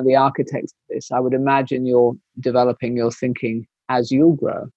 the 0.05 0.16
architects 0.16 0.72
of 0.72 0.94
this, 0.94 1.11
I 1.11 1.20
would 1.20 1.33
imagine 1.33 1.87
you're 1.87 2.14
developing 2.40 2.94
your 2.94 3.11
thinking 3.11 3.66
as 3.88 4.11
you 4.11 4.37
grow. 4.40 4.70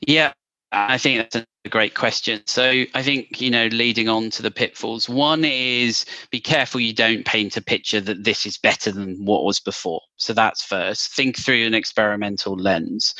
Yeah, 0.00 0.32
I 0.72 0.98
think 0.98 1.18
that's 1.18 1.46
a 1.64 1.68
great 1.68 1.94
question. 1.94 2.42
So 2.46 2.84
I 2.94 3.02
think, 3.02 3.40
you 3.40 3.50
know, 3.50 3.66
leading 3.68 4.08
on 4.08 4.30
to 4.30 4.42
the 4.42 4.50
pitfalls, 4.50 5.08
one 5.08 5.44
is 5.44 6.04
be 6.30 6.40
careful 6.40 6.80
you 6.80 6.92
don't 6.92 7.24
paint 7.24 7.56
a 7.56 7.62
picture 7.62 8.00
that 8.02 8.24
this 8.24 8.44
is 8.44 8.58
better 8.58 8.92
than 8.92 9.24
what 9.24 9.44
was 9.44 9.60
before. 9.60 10.00
So 10.16 10.32
that's 10.32 10.62
first. 10.62 11.14
Think 11.14 11.38
through 11.38 11.66
an 11.66 11.74
experimental 11.74 12.56
lens. 12.56 13.14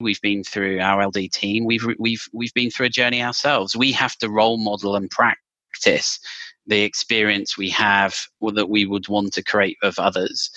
We've 0.00 0.20
been 0.20 0.44
through 0.44 0.80
our 0.80 1.06
LD 1.06 1.32
team. 1.32 1.64
We've 1.64 1.86
we've 1.98 2.24
we've 2.32 2.54
been 2.54 2.70
through 2.70 2.86
a 2.86 2.90
journey 2.90 3.22
ourselves. 3.22 3.76
We 3.76 3.92
have 3.92 4.16
to 4.18 4.30
role 4.30 4.58
model 4.58 4.96
and 4.96 5.10
practice 5.10 6.18
the 6.66 6.82
experience 6.82 7.58
we 7.58 7.68
have 7.70 8.14
or 8.40 8.52
that 8.52 8.68
we 8.68 8.86
would 8.86 9.08
want 9.08 9.32
to 9.34 9.42
create 9.42 9.76
of 9.82 9.98
others 9.98 10.50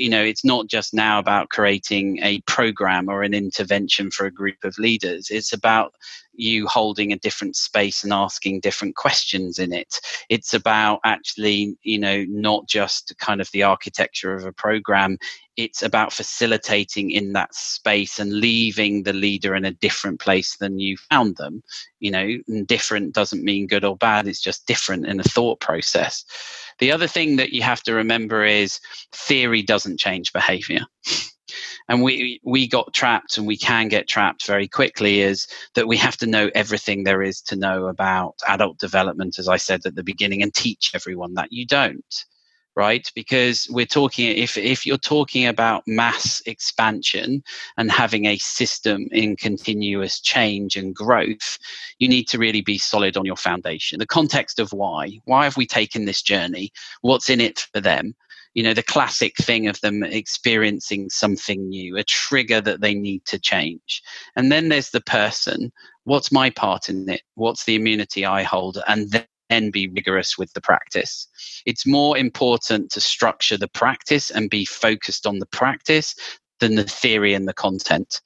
you 0.00 0.10
know 0.10 0.22
it's 0.22 0.44
not 0.44 0.66
just 0.66 0.94
now 0.94 1.18
about 1.18 1.48
creating 1.48 2.18
a 2.22 2.40
program 2.42 3.08
or 3.08 3.22
an 3.22 3.34
intervention 3.34 4.10
for 4.10 4.26
a 4.26 4.30
group 4.30 4.64
of 4.64 4.78
leaders. 4.78 5.30
It's 5.30 5.52
about 5.52 5.94
you 6.34 6.66
holding 6.66 7.12
a 7.12 7.18
different 7.18 7.56
space 7.56 8.04
and 8.04 8.12
asking 8.12 8.60
different 8.60 8.96
questions 8.96 9.58
in 9.58 9.72
it. 9.72 10.00
It's 10.28 10.54
about 10.54 11.00
actually 11.04 11.76
you 11.82 11.98
know 11.98 12.24
not 12.28 12.68
just 12.68 13.14
kind 13.18 13.40
of 13.40 13.50
the 13.52 13.62
architecture 13.62 14.34
of 14.34 14.44
a 14.44 14.52
program 14.52 15.18
it's 15.58 15.82
about 15.82 16.14
facilitating 16.14 17.10
in 17.10 17.34
that 17.34 17.54
space 17.54 18.18
and 18.18 18.32
leaving 18.32 19.02
the 19.02 19.12
leader 19.12 19.54
in 19.54 19.66
a 19.66 19.72
different 19.72 20.18
place 20.18 20.56
than 20.56 20.78
you 20.78 20.96
found 20.96 21.36
them. 21.36 21.62
You 22.00 22.10
know 22.10 22.36
and 22.48 22.66
different 22.66 23.14
doesn't 23.14 23.44
mean 23.44 23.66
good 23.66 23.84
or 23.84 23.96
bad 23.96 24.26
it's 24.26 24.40
just 24.40 24.66
different 24.66 25.06
in 25.06 25.18
the 25.18 25.24
thought 25.24 25.60
process. 25.60 26.24
The 26.78 26.90
other 26.90 27.06
thing 27.06 27.36
that 27.36 27.52
you 27.52 27.62
have 27.62 27.82
to 27.84 27.94
remember 27.94 28.44
is 28.44 28.80
theory 29.12 29.62
doesn't 29.62 30.00
change 30.00 30.32
behavior. 30.32 30.80
and 31.92 32.02
we 32.02 32.40
we 32.42 32.66
got 32.66 32.94
trapped 32.94 33.36
and 33.36 33.46
we 33.46 33.56
can 33.56 33.86
get 33.86 34.08
trapped 34.08 34.46
very 34.46 34.66
quickly 34.66 35.20
is 35.20 35.46
that 35.74 35.86
we 35.86 35.96
have 35.98 36.16
to 36.16 36.26
know 36.26 36.50
everything 36.54 37.04
there 37.04 37.22
is 37.22 37.42
to 37.42 37.54
know 37.54 37.86
about 37.86 38.34
adult 38.48 38.78
development 38.78 39.38
as 39.38 39.46
i 39.46 39.58
said 39.58 39.80
at 39.84 39.94
the 39.94 40.02
beginning 40.02 40.42
and 40.42 40.54
teach 40.54 40.90
everyone 40.94 41.34
that 41.34 41.52
you 41.52 41.66
don't 41.66 42.24
right? 42.74 43.12
Because 43.14 43.68
we're 43.70 43.84
talking 43.84 44.28
if 44.28 44.56
if 44.56 44.86
you're 44.86 44.96
talking 44.96 45.46
about 45.46 45.82
mass 45.86 46.40
expansion 46.46 47.42
and 47.76 47.92
having 47.92 48.24
a 48.24 48.38
system 48.38 49.08
in 49.12 49.36
continuous 49.36 50.18
change 50.20 50.76
and 50.76 50.94
growth 50.94 51.58
you 51.98 52.08
need 52.08 52.26
to 52.28 52.38
really 52.38 52.62
be 52.62 52.78
solid 52.78 53.18
on 53.18 53.26
your 53.26 53.36
foundation. 53.36 53.98
The 53.98 54.06
context 54.06 54.58
of 54.58 54.72
why. 54.72 55.20
Why 55.26 55.44
have 55.44 55.58
we 55.58 55.66
taken 55.66 56.06
this 56.06 56.22
journey? 56.22 56.72
What's 57.02 57.28
in 57.28 57.42
it 57.42 57.66
for 57.74 57.82
them 57.82 58.14
you 58.54 58.62
know 58.62 58.74
the 58.74 58.82
classic 58.82 59.36
thing 59.36 59.66
of 59.66 59.80
them 59.80 60.02
experiencing 60.02 61.08
something 61.10 61.68
new 61.68 61.96
a 61.96 62.04
trigger 62.04 62.60
that 62.60 62.80
they 62.80 62.94
need 62.94 63.24
to 63.24 63.38
change 63.38 64.02
and 64.36 64.52
then 64.52 64.68
there's 64.68 64.90
the 64.90 65.00
person 65.00 65.72
what's 66.04 66.32
my 66.32 66.50
part 66.50 66.88
in 66.88 67.08
it 67.08 67.22
what's 67.34 67.64
the 67.64 67.74
immunity 67.74 68.24
i 68.26 68.42
hold 68.42 68.78
and 68.86 69.10
then 69.10 69.26
then 69.52 69.70
be 69.70 69.88
rigorous 69.88 70.38
with 70.38 70.52
the 70.54 70.60
practice. 70.62 71.28
It's 71.66 71.86
more 71.86 72.16
important 72.16 72.90
to 72.92 73.00
structure 73.00 73.58
the 73.58 73.68
practice 73.68 74.30
and 74.30 74.48
be 74.48 74.64
focused 74.64 75.26
on 75.26 75.40
the 75.40 75.46
practice 75.46 76.14
than 76.60 76.74
the 76.74 76.84
theory 76.84 77.34
and 77.34 77.46
the 77.46 77.52
content. 77.52 78.20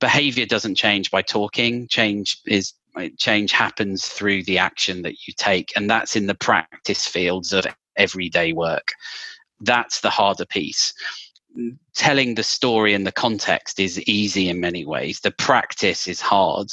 Behavior 0.00 0.46
doesn't 0.46 0.76
change 0.76 1.10
by 1.10 1.22
talking, 1.22 1.86
change 1.88 2.38
is 2.46 2.72
change 3.18 3.50
happens 3.50 4.06
through 4.06 4.44
the 4.44 4.56
action 4.56 5.02
that 5.02 5.26
you 5.26 5.34
take 5.36 5.72
and 5.74 5.90
that's 5.90 6.14
in 6.14 6.26
the 6.28 6.34
practice 6.34 7.06
fields 7.06 7.52
of 7.52 7.66
everyday 7.96 8.52
work. 8.52 8.92
That's 9.64 10.00
the 10.00 10.10
harder 10.10 10.46
piece 10.46 10.92
telling 11.94 12.34
the 12.34 12.42
story 12.42 12.94
and 12.94 13.06
the 13.06 13.12
context 13.12 13.78
is 13.78 14.00
easy 14.02 14.48
in 14.48 14.60
many 14.60 14.84
ways. 14.84 15.20
The 15.20 15.30
practice 15.30 16.08
is 16.08 16.20
hard 16.20 16.68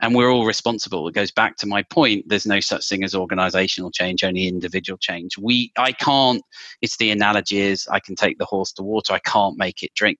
and 0.00 0.14
we're 0.14 0.30
all 0.30 0.44
responsible. 0.44 1.08
It 1.08 1.14
goes 1.14 1.30
back 1.30 1.56
to 1.58 1.66
my 1.66 1.82
point. 1.84 2.28
There's 2.28 2.46
no 2.46 2.60
such 2.60 2.86
thing 2.86 3.02
as 3.02 3.14
organizational 3.14 3.90
change, 3.90 4.24
only 4.24 4.46
individual 4.46 4.98
change. 4.98 5.38
We, 5.38 5.72
I 5.78 5.92
can't, 5.92 6.42
it's 6.82 6.98
the 6.98 7.10
analogy 7.10 7.60
is 7.60 7.88
I 7.88 8.00
can 8.00 8.14
take 8.14 8.38
the 8.38 8.44
horse 8.44 8.72
to 8.72 8.82
water. 8.82 9.14
I 9.14 9.20
can't 9.20 9.56
make 9.56 9.82
it 9.82 9.94
drink, 9.94 10.18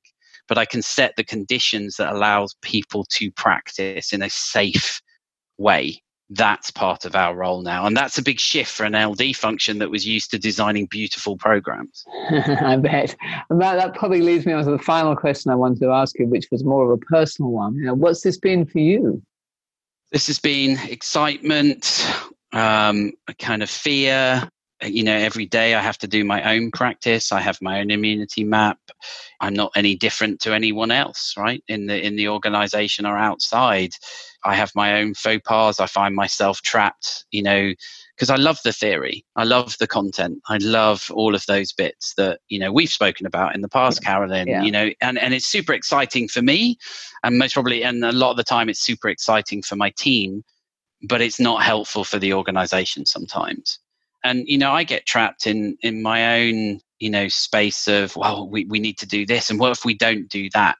but 0.49 0.57
I 0.57 0.65
can 0.65 0.81
set 0.81 1.15
the 1.17 1.25
conditions 1.25 1.97
that 1.97 2.13
allows 2.13 2.57
people 2.63 3.05
to 3.11 3.31
practice 3.33 4.15
in 4.15 4.23
a 4.23 4.31
safe 4.31 5.03
way 5.59 6.03
that's 6.31 6.71
part 6.71 7.05
of 7.05 7.15
our 7.15 7.35
role 7.37 7.63
now. 7.63 7.87
And 7.87 7.97
that's 7.97 8.19
a 8.19 8.23
big 8.23 8.41
shift 8.41 8.73
for 8.73 8.85
an 8.85 8.95
LD 8.95 9.37
function 9.37 9.79
that 9.79 9.91
was 9.91 10.07
used 10.07 10.31
to 10.33 10.39
designing 10.39 10.87
beautiful 10.87 11.37
programs. 11.37 12.05
I 12.31 12.77
bet. 12.77 13.15
And 13.49 13.61
that, 13.61 13.77
that 13.77 13.95
probably 13.95 14.23
leads 14.23 14.45
me 14.45 14.53
on 14.53 14.65
to 14.65 14.71
the 14.71 14.79
final 14.79 15.15
question 15.15 15.53
I 15.53 15.55
wanted 15.55 15.81
to 15.81 15.91
ask 15.91 16.19
you, 16.19 16.27
which 16.27 16.49
was 16.51 16.65
more 16.65 16.85
of 16.85 16.91
a 16.91 17.05
personal 17.05 17.53
one. 17.53 17.75
You 17.77 17.85
know, 17.85 17.95
what's 17.95 18.23
this 18.23 18.39
been 18.39 18.67
for 18.67 18.81
you? 18.81 19.23
This 20.11 20.27
has 20.27 20.39
been 20.39 20.79
excitement, 20.89 22.09
um, 22.53 23.13
a 23.29 23.35
kind 23.35 23.63
of 23.63 23.71
fear. 23.71 24.49
You 24.85 25.05
know, 25.05 25.17
every 25.17 25.47
day 25.47 25.75
I 25.75 25.81
have 25.81 25.97
to 25.99 26.07
do 26.07 26.25
my 26.25 26.55
own 26.55 26.71
practice. 26.71 27.33
I 27.33 27.41
have 27.41 27.59
my 27.63 27.81
own 27.81 27.91
immunity 27.91 28.45
map. 28.45 28.79
I'm 29.41 29.55
not 29.55 29.73
any 29.75 29.97
different 29.97 30.41
to 30.41 30.55
anyone 30.55 30.91
else, 30.91 31.35
right? 31.37 31.65
In 31.69 31.87
the 31.87 32.05
in 32.05 32.17
the 32.17 32.29
organization 32.29 33.07
or 33.07 33.17
outside. 33.17 33.93
I 34.45 34.55
have 34.55 34.71
my 34.75 35.01
own 35.01 35.15
faux 35.15 35.43
pas. 35.45 35.81
I 35.81 35.87
find 35.87 36.15
myself 36.15 36.61
trapped, 36.63 37.25
you 37.31 37.43
know, 37.43 37.73
because 38.17 38.31
I 38.31 38.37
love 38.37 38.59
the 38.65 38.73
theory. 38.73 39.25
I 39.35 39.45
love 39.45 39.77
the 39.79 39.87
content. 39.87 40.41
I 40.49 40.59
love 40.59 41.11
all 41.13 41.35
of 41.35 41.45
those 41.47 41.73
bits 41.73 42.15
that, 42.17 42.41
you 42.49 42.59
know, 42.59 42.73
we've 42.73 42.89
spoken 42.89 43.27
about 43.27 43.55
in 43.55 43.61
the 43.61 43.69
past, 43.69 44.05
Carolyn, 44.05 44.47
yeah. 44.47 44.63
you 44.63 44.71
know, 44.71 44.91
and, 45.01 45.19
and 45.19 45.35
it's 45.35 45.47
super 45.47 45.73
exciting 45.73 46.29
for 46.29 46.43
me. 46.43 46.79
And 47.25 47.39
most 47.39 47.55
probably, 47.55 47.83
and 47.83 48.05
a 48.05 48.13
lot 48.13 48.31
of 48.31 48.37
the 48.37 48.45
time, 48.45 48.69
it's 48.69 48.81
super 48.81 49.09
exciting 49.09 49.63
for 49.63 49.77
my 49.77 49.91
team, 49.91 50.45
but 51.03 51.21
it's 51.21 51.41
not 51.41 51.63
helpful 51.63 52.05
for 52.05 52.19
the 52.19 52.33
organization 52.33 53.05
sometimes. 53.05 53.81
And, 54.27 54.47
you 54.47 54.59
know, 54.59 54.73
I 54.73 54.85
get 54.85 55.07
trapped 55.07 55.47
in, 55.47 55.77
in 55.83 56.03
my 56.03 56.41
own, 56.41 56.81
you 56.99 57.11
know, 57.11 57.29
space 57.29 57.89
of, 57.89 58.17
well, 58.17 58.49
we, 58.49 58.65
we 58.67 58.79
need 58.79 58.99
to 58.99 59.07
do 59.07 59.25
this. 59.25 59.51
And 59.51 59.61
what 59.61 59.73
if 59.73 59.85
we 59.85 59.95
don't 59.95 60.29
do 60.29 60.49
that? 60.53 60.79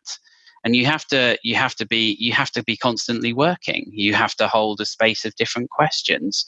and 0.67 0.75
you 0.75 0.85
have 0.85 1.07
to 1.07 1.39
you 1.45 1.55
have 1.55 1.77
to 1.77 1.87
be 1.87 2.17
you 2.19 2.33
have 2.33 2.51
to 2.51 2.63
be 2.65 2.77
constantly 2.77 3.33
working 3.33 3.89
you 3.93 4.13
have 4.15 4.35
to 4.35 4.49
hold 4.49 4.81
a 4.81 4.85
space 4.85 5.25
of 5.25 5.35
different 5.37 5.71
questions 5.71 6.45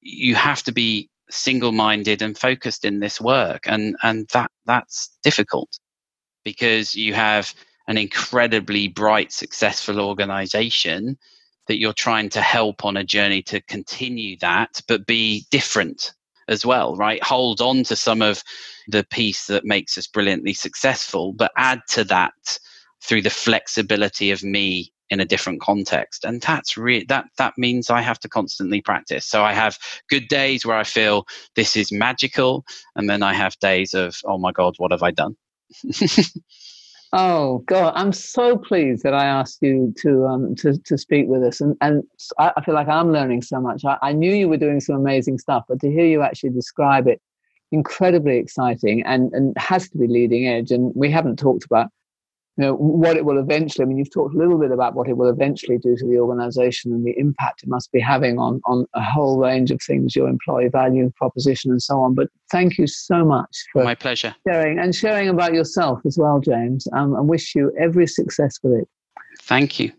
you 0.00 0.34
have 0.34 0.62
to 0.64 0.72
be 0.72 1.08
single-minded 1.30 2.20
and 2.20 2.36
focused 2.36 2.84
in 2.84 2.98
this 2.98 3.20
work 3.20 3.62
and 3.66 3.94
and 4.02 4.28
that 4.32 4.50
that's 4.66 5.16
difficult 5.22 5.78
because 6.44 6.96
you 6.96 7.14
have 7.14 7.54
an 7.86 7.96
incredibly 7.96 8.88
bright 8.88 9.30
successful 9.32 10.00
organization 10.00 11.16
that 11.68 11.78
you're 11.78 11.92
trying 11.92 12.28
to 12.28 12.40
help 12.40 12.84
on 12.84 12.96
a 12.96 13.04
journey 13.04 13.40
to 13.40 13.60
continue 13.62 14.36
that 14.40 14.80
but 14.88 15.06
be 15.06 15.46
different 15.52 16.12
as 16.50 16.66
well 16.66 16.96
right? 16.96 17.22
Hold 17.22 17.60
on 17.60 17.84
to 17.84 17.96
some 17.96 18.22
of 18.22 18.42
the 18.88 19.04
piece 19.10 19.46
that 19.46 19.64
makes 19.64 19.96
us 19.96 20.06
brilliantly 20.06 20.54
successful 20.54 21.32
but 21.32 21.52
add 21.56 21.80
to 21.90 22.04
that 22.04 22.58
through 23.02 23.22
the 23.22 23.30
flexibility 23.30 24.30
of 24.30 24.42
me 24.42 24.92
in 25.10 25.20
a 25.20 25.24
different 25.24 25.60
context. 25.60 26.24
And 26.24 26.40
that's 26.40 26.76
really 26.76 27.04
that 27.08 27.26
that 27.38 27.54
means 27.58 27.90
i 27.90 28.00
have 28.00 28.20
to 28.20 28.28
constantly 28.28 28.80
practice. 28.80 29.26
So 29.26 29.44
i 29.44 29.52
have 29.52 29.78
good 30.08 30.28
days 30.28 30.64
where 30.64 30.76
i 30.76 30.84
feel 30.84 31.26
this 31.56 31.76
is 31.76 31.92
magical 31.92 32.64
and 32.96 33.08
then 33.10 33.22
i 33.22 33.34
have 33.34 33.58
days 33.60 33.94
of 33.94 34.16
oh 34.24 34.38
my 34.38 34.52
god 34.52 34.74
what 34.78 34.92
have 34.92 35.02
i 35.02 35.10
done 35.10 35.36
oh 37.12 37.58
god 37.66 37.92
i'm 37.96 38.12
so 38.12 38.56
pleased 38.56 39.02
that 39.02 39.14
i 39.14 39.24
asked 39.24 39.58
you 39.62 39.92
to 39.96 40.26
um 40.26 40.54
to, 40.54 40.78
to 40.78 40.96
speak 40.96 41.26
with 41.26 41.42
us 41.42 41.60
and 41.60 41.76
and 41.80 42.04
i 42.38 42.52
feel 42.64 42.74
like 42.74 42.88
i'm 42.88 43.12
learning 43.12 43.42
so 43.42 43.60
much. 43.60 43.84
I, 43.84 43.98
I 44.00 44.12
knew 44.12 44.32
you 44.32 44.48
were 44.48 44.56
doing 44.56 44.80
some 44.80 44.94
amazing 44.96 45.38
stuff 45.38 45.64
but 45.68 45.80
to 45.80 45.90
hear 45.90 46.06
you 46.06 46.22
actually 46.22 46.50
describe 46.50 47.08
it 47.08 47.20
incredibly 47.72 48.36
exciting 48.36 49.02
and 49.04 49.32
and 49.32 49.56
has 49.58 49.88
to 49.90 49.98
be 49.98 50.06
leading 50.06 50.46
edge 50.46 50.70
and 50.70 50.92
we 50.94 51.10
haven't 51.10 51.38
talked 51.38 51.64
about 51.64 51.88
you 52.56 52.64
know 52.64 52.74
what 52.74 53.16
it 53.16 53.24
will 53.24 53.38
eventually 53.38 53.84
i 53.84 53.86
mean 53.86 53.96
you've 53.96 54.12
talked 54.12 54.34
a 54.34 54.38
little 54.38 54.58
bit 54.58 54.70
about 54.70 54.94
what 54.94 55.08
it 55.08 55.16
will 55.16 55.28
eventually 55.28 55.78
do 55.78 55.96
to 55.96 56.06
the 56.06 56.18
organization 56.18 56.92
and 56.92 57.04
the 57.06 57.14
impact 57.16 57.62
it 57.62 57.68
must 57.68 57.90
be 57.92 58.00
having 58.00 58.38
on 58.38 58.60
on 58.64 58.86
a 58.94 59.02
whole 59.02 59.38
range 59.38 59.70
of 59.70 59.80
things 59.86 60.16
your 60.16 60.28
employee 60.28 60.68
value 60.68 61.10
proposition 61.16 61.70
and 61.70 61.82
so 61.82 62.00
on. 62.00 62.14
But 62.14 62.28
thank 62.50 62.78
you 62.78 62.86
so 62.86 63.24
much 63.24 63.64
for 63.72 63.84
my 63.84 63.94
pleasure. 63.94 64.34
sharing 64.46 64.78
and 64.78 64.94
sharing 64.94 65.28
about 65.28 65.54
yourself 65.54 66.00
as 66.04 66.18
well 66.18 66.40
james 66.40 66.86
um, 66.92 67.14
i 67.16 67.20
wish 67.20 67.54
you 67.54 67.72
every 67.78 68.06
success 68.06 68.58
with 68.62 68.80
it. 68.80 68.88
Thank 69.42 69.78
you. 69.78 69.92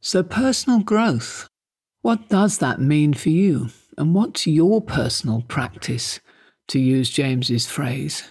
So 0.00 0.22
personal 0.22 0.80
growth 0.80 1.48
what 2.02 2.28
does 2.28 2.58
that 2.58 2.80
mean 2.80 3.12
for 3.12 3.28
you? 3.30 3.70
And 3.96 4.14
what's 4.14 4.46
your 4.46 4.80
personal 4.80 5.42
practice 5.42 6.20
to 6.68 6.78
use 6.78 7.10
james's 7.10 7.66
phrase 7.66 8.22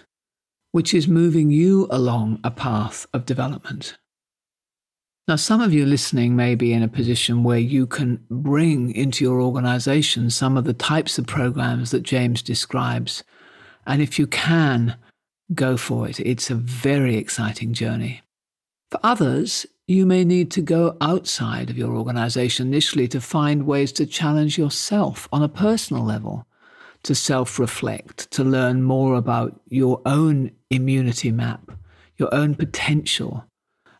which 0.72 0.92
is 0.94 1.08
moving 1.08 1.50
you 1.50 1.86
along 1.90 2.40
a 2.44 2.50
path 2.50 3.06
of 3.12 3.26
development. 3.26 3.96
Now, 5.28 5.36
some 5.36 5.60
of 5.60 5.74
you 5.74 5.84
listening 5.84 6.36
may 6.36 6.54
be 6.54 6.72
in 6.72 6.82
a 6.82 6.88
position 6.88 7.44
where 7.44 7.58
you 7.58 7.86
can 7.86 8.24
bring 8.30 8.94
into 8.94 9.24
your 9.24 9.42
organization 9.42 10.30
some 10.30 10.56
of 10.56 10.64
the 10.64 10.72
types 10.72 11.18
of 11.18 11.26
programs 11.26 11.90
that 11.90 12.02
James 12.02 12.40
describes. 12.40 13.22
And 13.86 14.00
if 14.00 14.18
you 14.18 14.26
can, 14.26 14.96
go 15.54 15.76
for 15.76 16.08
it. 16.08 16.18
It's 16.20 16.50
a 16.50 16.54
very 16.54 17.16
exciting 17.16 17.74
journey. 17.74 18.22
For 18.90 19.00
others, 19.02 19.66
you 19.86 20.06
may 20.06 20.24
need 20.24 20.50
to 20.52 20.62
go 20.62 20.96
outside 21.02 21.68
of 21.68 21.76
your 21.76 21.94
organization 21.94 22.68
initially 22.68 23.08
to 23.08 23.20
find 23.20 23.66
ways 23.66 23.92
to 23.92 24.06
challenge 24.06 24.56
yourself 24.56 25.28
on 25.30 25.42
a 25.42 25.48
personal 25.48 26.04
level, 26.04 26.46
to 27.04 27.14
self 27.14 27.58
reflect, 27.58 28.30
to 28.32 28.44
learn 28.44 28.82
more 28.82 29.14
about 29.14 29.60
your 29.68 30.00
own 30.04 30.50
immunity 30.70 31.30
map, 31.30 31.70
your 32.16 32.32
own 32.34 32.54
potential, 32.54 33.44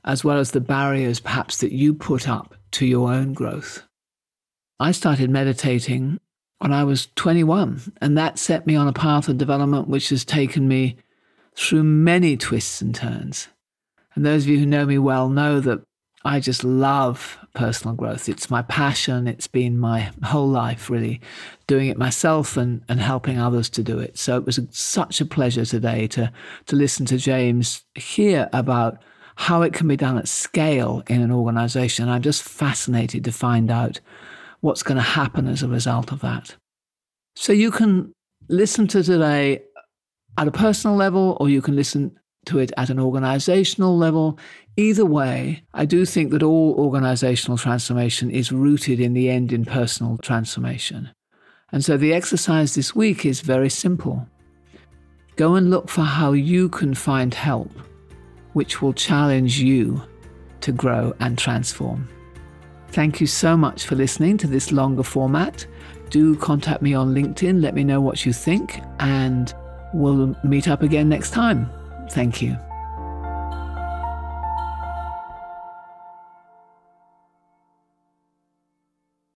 as 0.05 0.25
well 0.25 0.39
as 0.39 0.51
the 0.51 0.61
barriers 0.61 1.21
perhaps 1.21 1.59
that 1.59 1.73
you 1.73 1.95
put 1.95 2.29
up 2.29 2.55
to 2.73 2.87
your 2.87 3.13
own 3.13 3.33
growth. 3.33 3.85
I 4.81 4.93
started 4.93 5.31
meditating 5.31 6.21
when 6.59 6.73
I 6.73 6.85
was 6.85 7.09
21, 7.17 7.93
and 8.01 8.19
that 8.19 8.39
set 8.39 8.67
me 8.67 8.75
on 8.77 8.89
a 8.89 8.93
path 8.93 9.29
of 9.29 9.39
development 9.39 9.89
which 9.89 10.09
has 10.11 10.25
taken 10.25 10.69
me 10.69 10.97
through 11.55 11.85
many 11.85 12.37
twists 12.37 12.81
and 12.81 12.95
turns. 12.95 13.49
And 14.15 14.25
those 14.25 14.45
of 14.45 14.49
you 14.49 14.59
who 14.59 14.67
know 14.67 14.87
me 14.87 14.99
well 14.99 15.29
know 15.29 15.61
that 15.61 15.81
I 16.25 16.41
just 16.41 16.65
love 16.65 17.39
personal 17.59 17.97
growth. 17.97 18.29
It's 18.29 18.51
my 18.51 18.63
passion. 18.63 19.27
It's 19.27 19.49
been 19.49 19.79
my 19.79 20.13
whole 20.23 20.47
life, 20.47 20.89
really, 20.89 21.21
doing 21.67 21.89
it 21.89 21.99
myself 21.99 22.57
and, 22.57 22.83
and 22.89 23.01
helping 23.01 23.39
others 23.39 23.69
to 23.71 23.83
do 23.83 23.99
it. 23.99 24.17
So 24.17 24.37
it 24.37 24.47
was 24.47 24.59
a, 24.59 24.67
such 24.71 25.21
a 25.21 25.27
pleasure 25.27 25.65
today 25.65 26.07
to, 26.09 26.33
to 26.67 26.77
listen 26.77 27.05
to 27.07 27.19
James 27.19 27.85
hear 27.97 28.49
about 28.53 29.03
how 29.35 29.63
it 29.63 29.73
can 29.73 29.89
be 29.89 29.97
done 29.97 30.17
at 30.19 30.29
scale 30.29 31.03
in 31.09 31.21
an 31.21 31.33
organization. 31.33 32.09
I'm 32.09 32.23
just 32.23 32.45
fascinated 32.45 33.25
to 33.25 33.33
find 33.33 33.71
out 33.71 34.01
what's 34.61 34.85
going 34.85 34.97
to 34.97 35.03
happen 35.03 35.49
as 35.49 35.63
a 35.63 35.69
result 35.69 36.13
of 36.13 36.21
that. 36.21 36.57
So 37.35 37.53
you 37.53 37.73
can 37.73 38.13
listen 38.49 38.87
to 38.89 39.03
today 39.03 39.63
at 40.37 40.47
a 40.47 40.53
personal 40.53 40.97
level, 40.97 41.37
or 41.41 41.49
you 41.49 41.61
can 41.61 41.75
listen 41.75 42.19
to 42.49 42.59
it 42.59 42.73
at 42.77 42.91
an 42.91 43.01
organizational 43.01 43.97
level. 43.97 44.39
Either 44.77 45.07
way, 45.07 45.63
I 45.73 45.85
do 45.85 46.05
think 46.05 46.31
that 46.33 46.43
all 46.43 46.75
organizational 46.79 47.57
transformation 47.57 48.31
is 48.31 48.53
rooted 48.53 49.01
in 49.01 49.15
the 49.15 49.31
end 49.31 49.53
in 49.53 49.65
personal 49.65 50.19
transformation. 50.19 51.11
And 51.73 51.85
so 51.85 51.97
the 51.97 52.13
exercise 52.13 52.75
this 52.75 52.95
week 52.95 53.25
is 53.25 53.41
very 53.41 53.71
simple. 53.71 54.27
Go 55.37 55.55
and 55.55 55.71
look 55.71 55.89
for 55.89 56.03
how 56.03 56.33
you 56.33 56.69
can 56.69 56.95
find 56.95 57.33
help, 57.33 57.71
which 58.55 58.83
will 58.83 58.93
challenge 58.93 59.61
you 59.61 60.03
to 60.63 60.73
grow 60.73 61.15
and 61.21 61.39
transform. 61.39 62.09
Thank 62.89 63.21
you 63.21 63.27
so 63.27 63.57
much 63.57 63.85
for 63.85 63.95
listening 63.95 64.39
to 64.39 64.47
this 64.47 64.73
longer 64.73 65.03
format. 65.03 65.67
Do 66.11 66.35
contact 66.37 66.83
me 66.83 66.95
on 66.95 67.15
LinkedIn, 67.15 67.61
let 67.61 67.75
me 67.75 67.85
know 67.85 68.01
what 68.01 68.25
you 68.25 68.33
think, 68.33 68.81
and 68.99 69.55
we'll 69.93 70.35
meet 70.43 70.69
up 70.69 70.83
again 70.83 71.09
next 71.09 71.31
time. 71.31 71.71
Thank 72.11 72.43
you. 72.43 72.68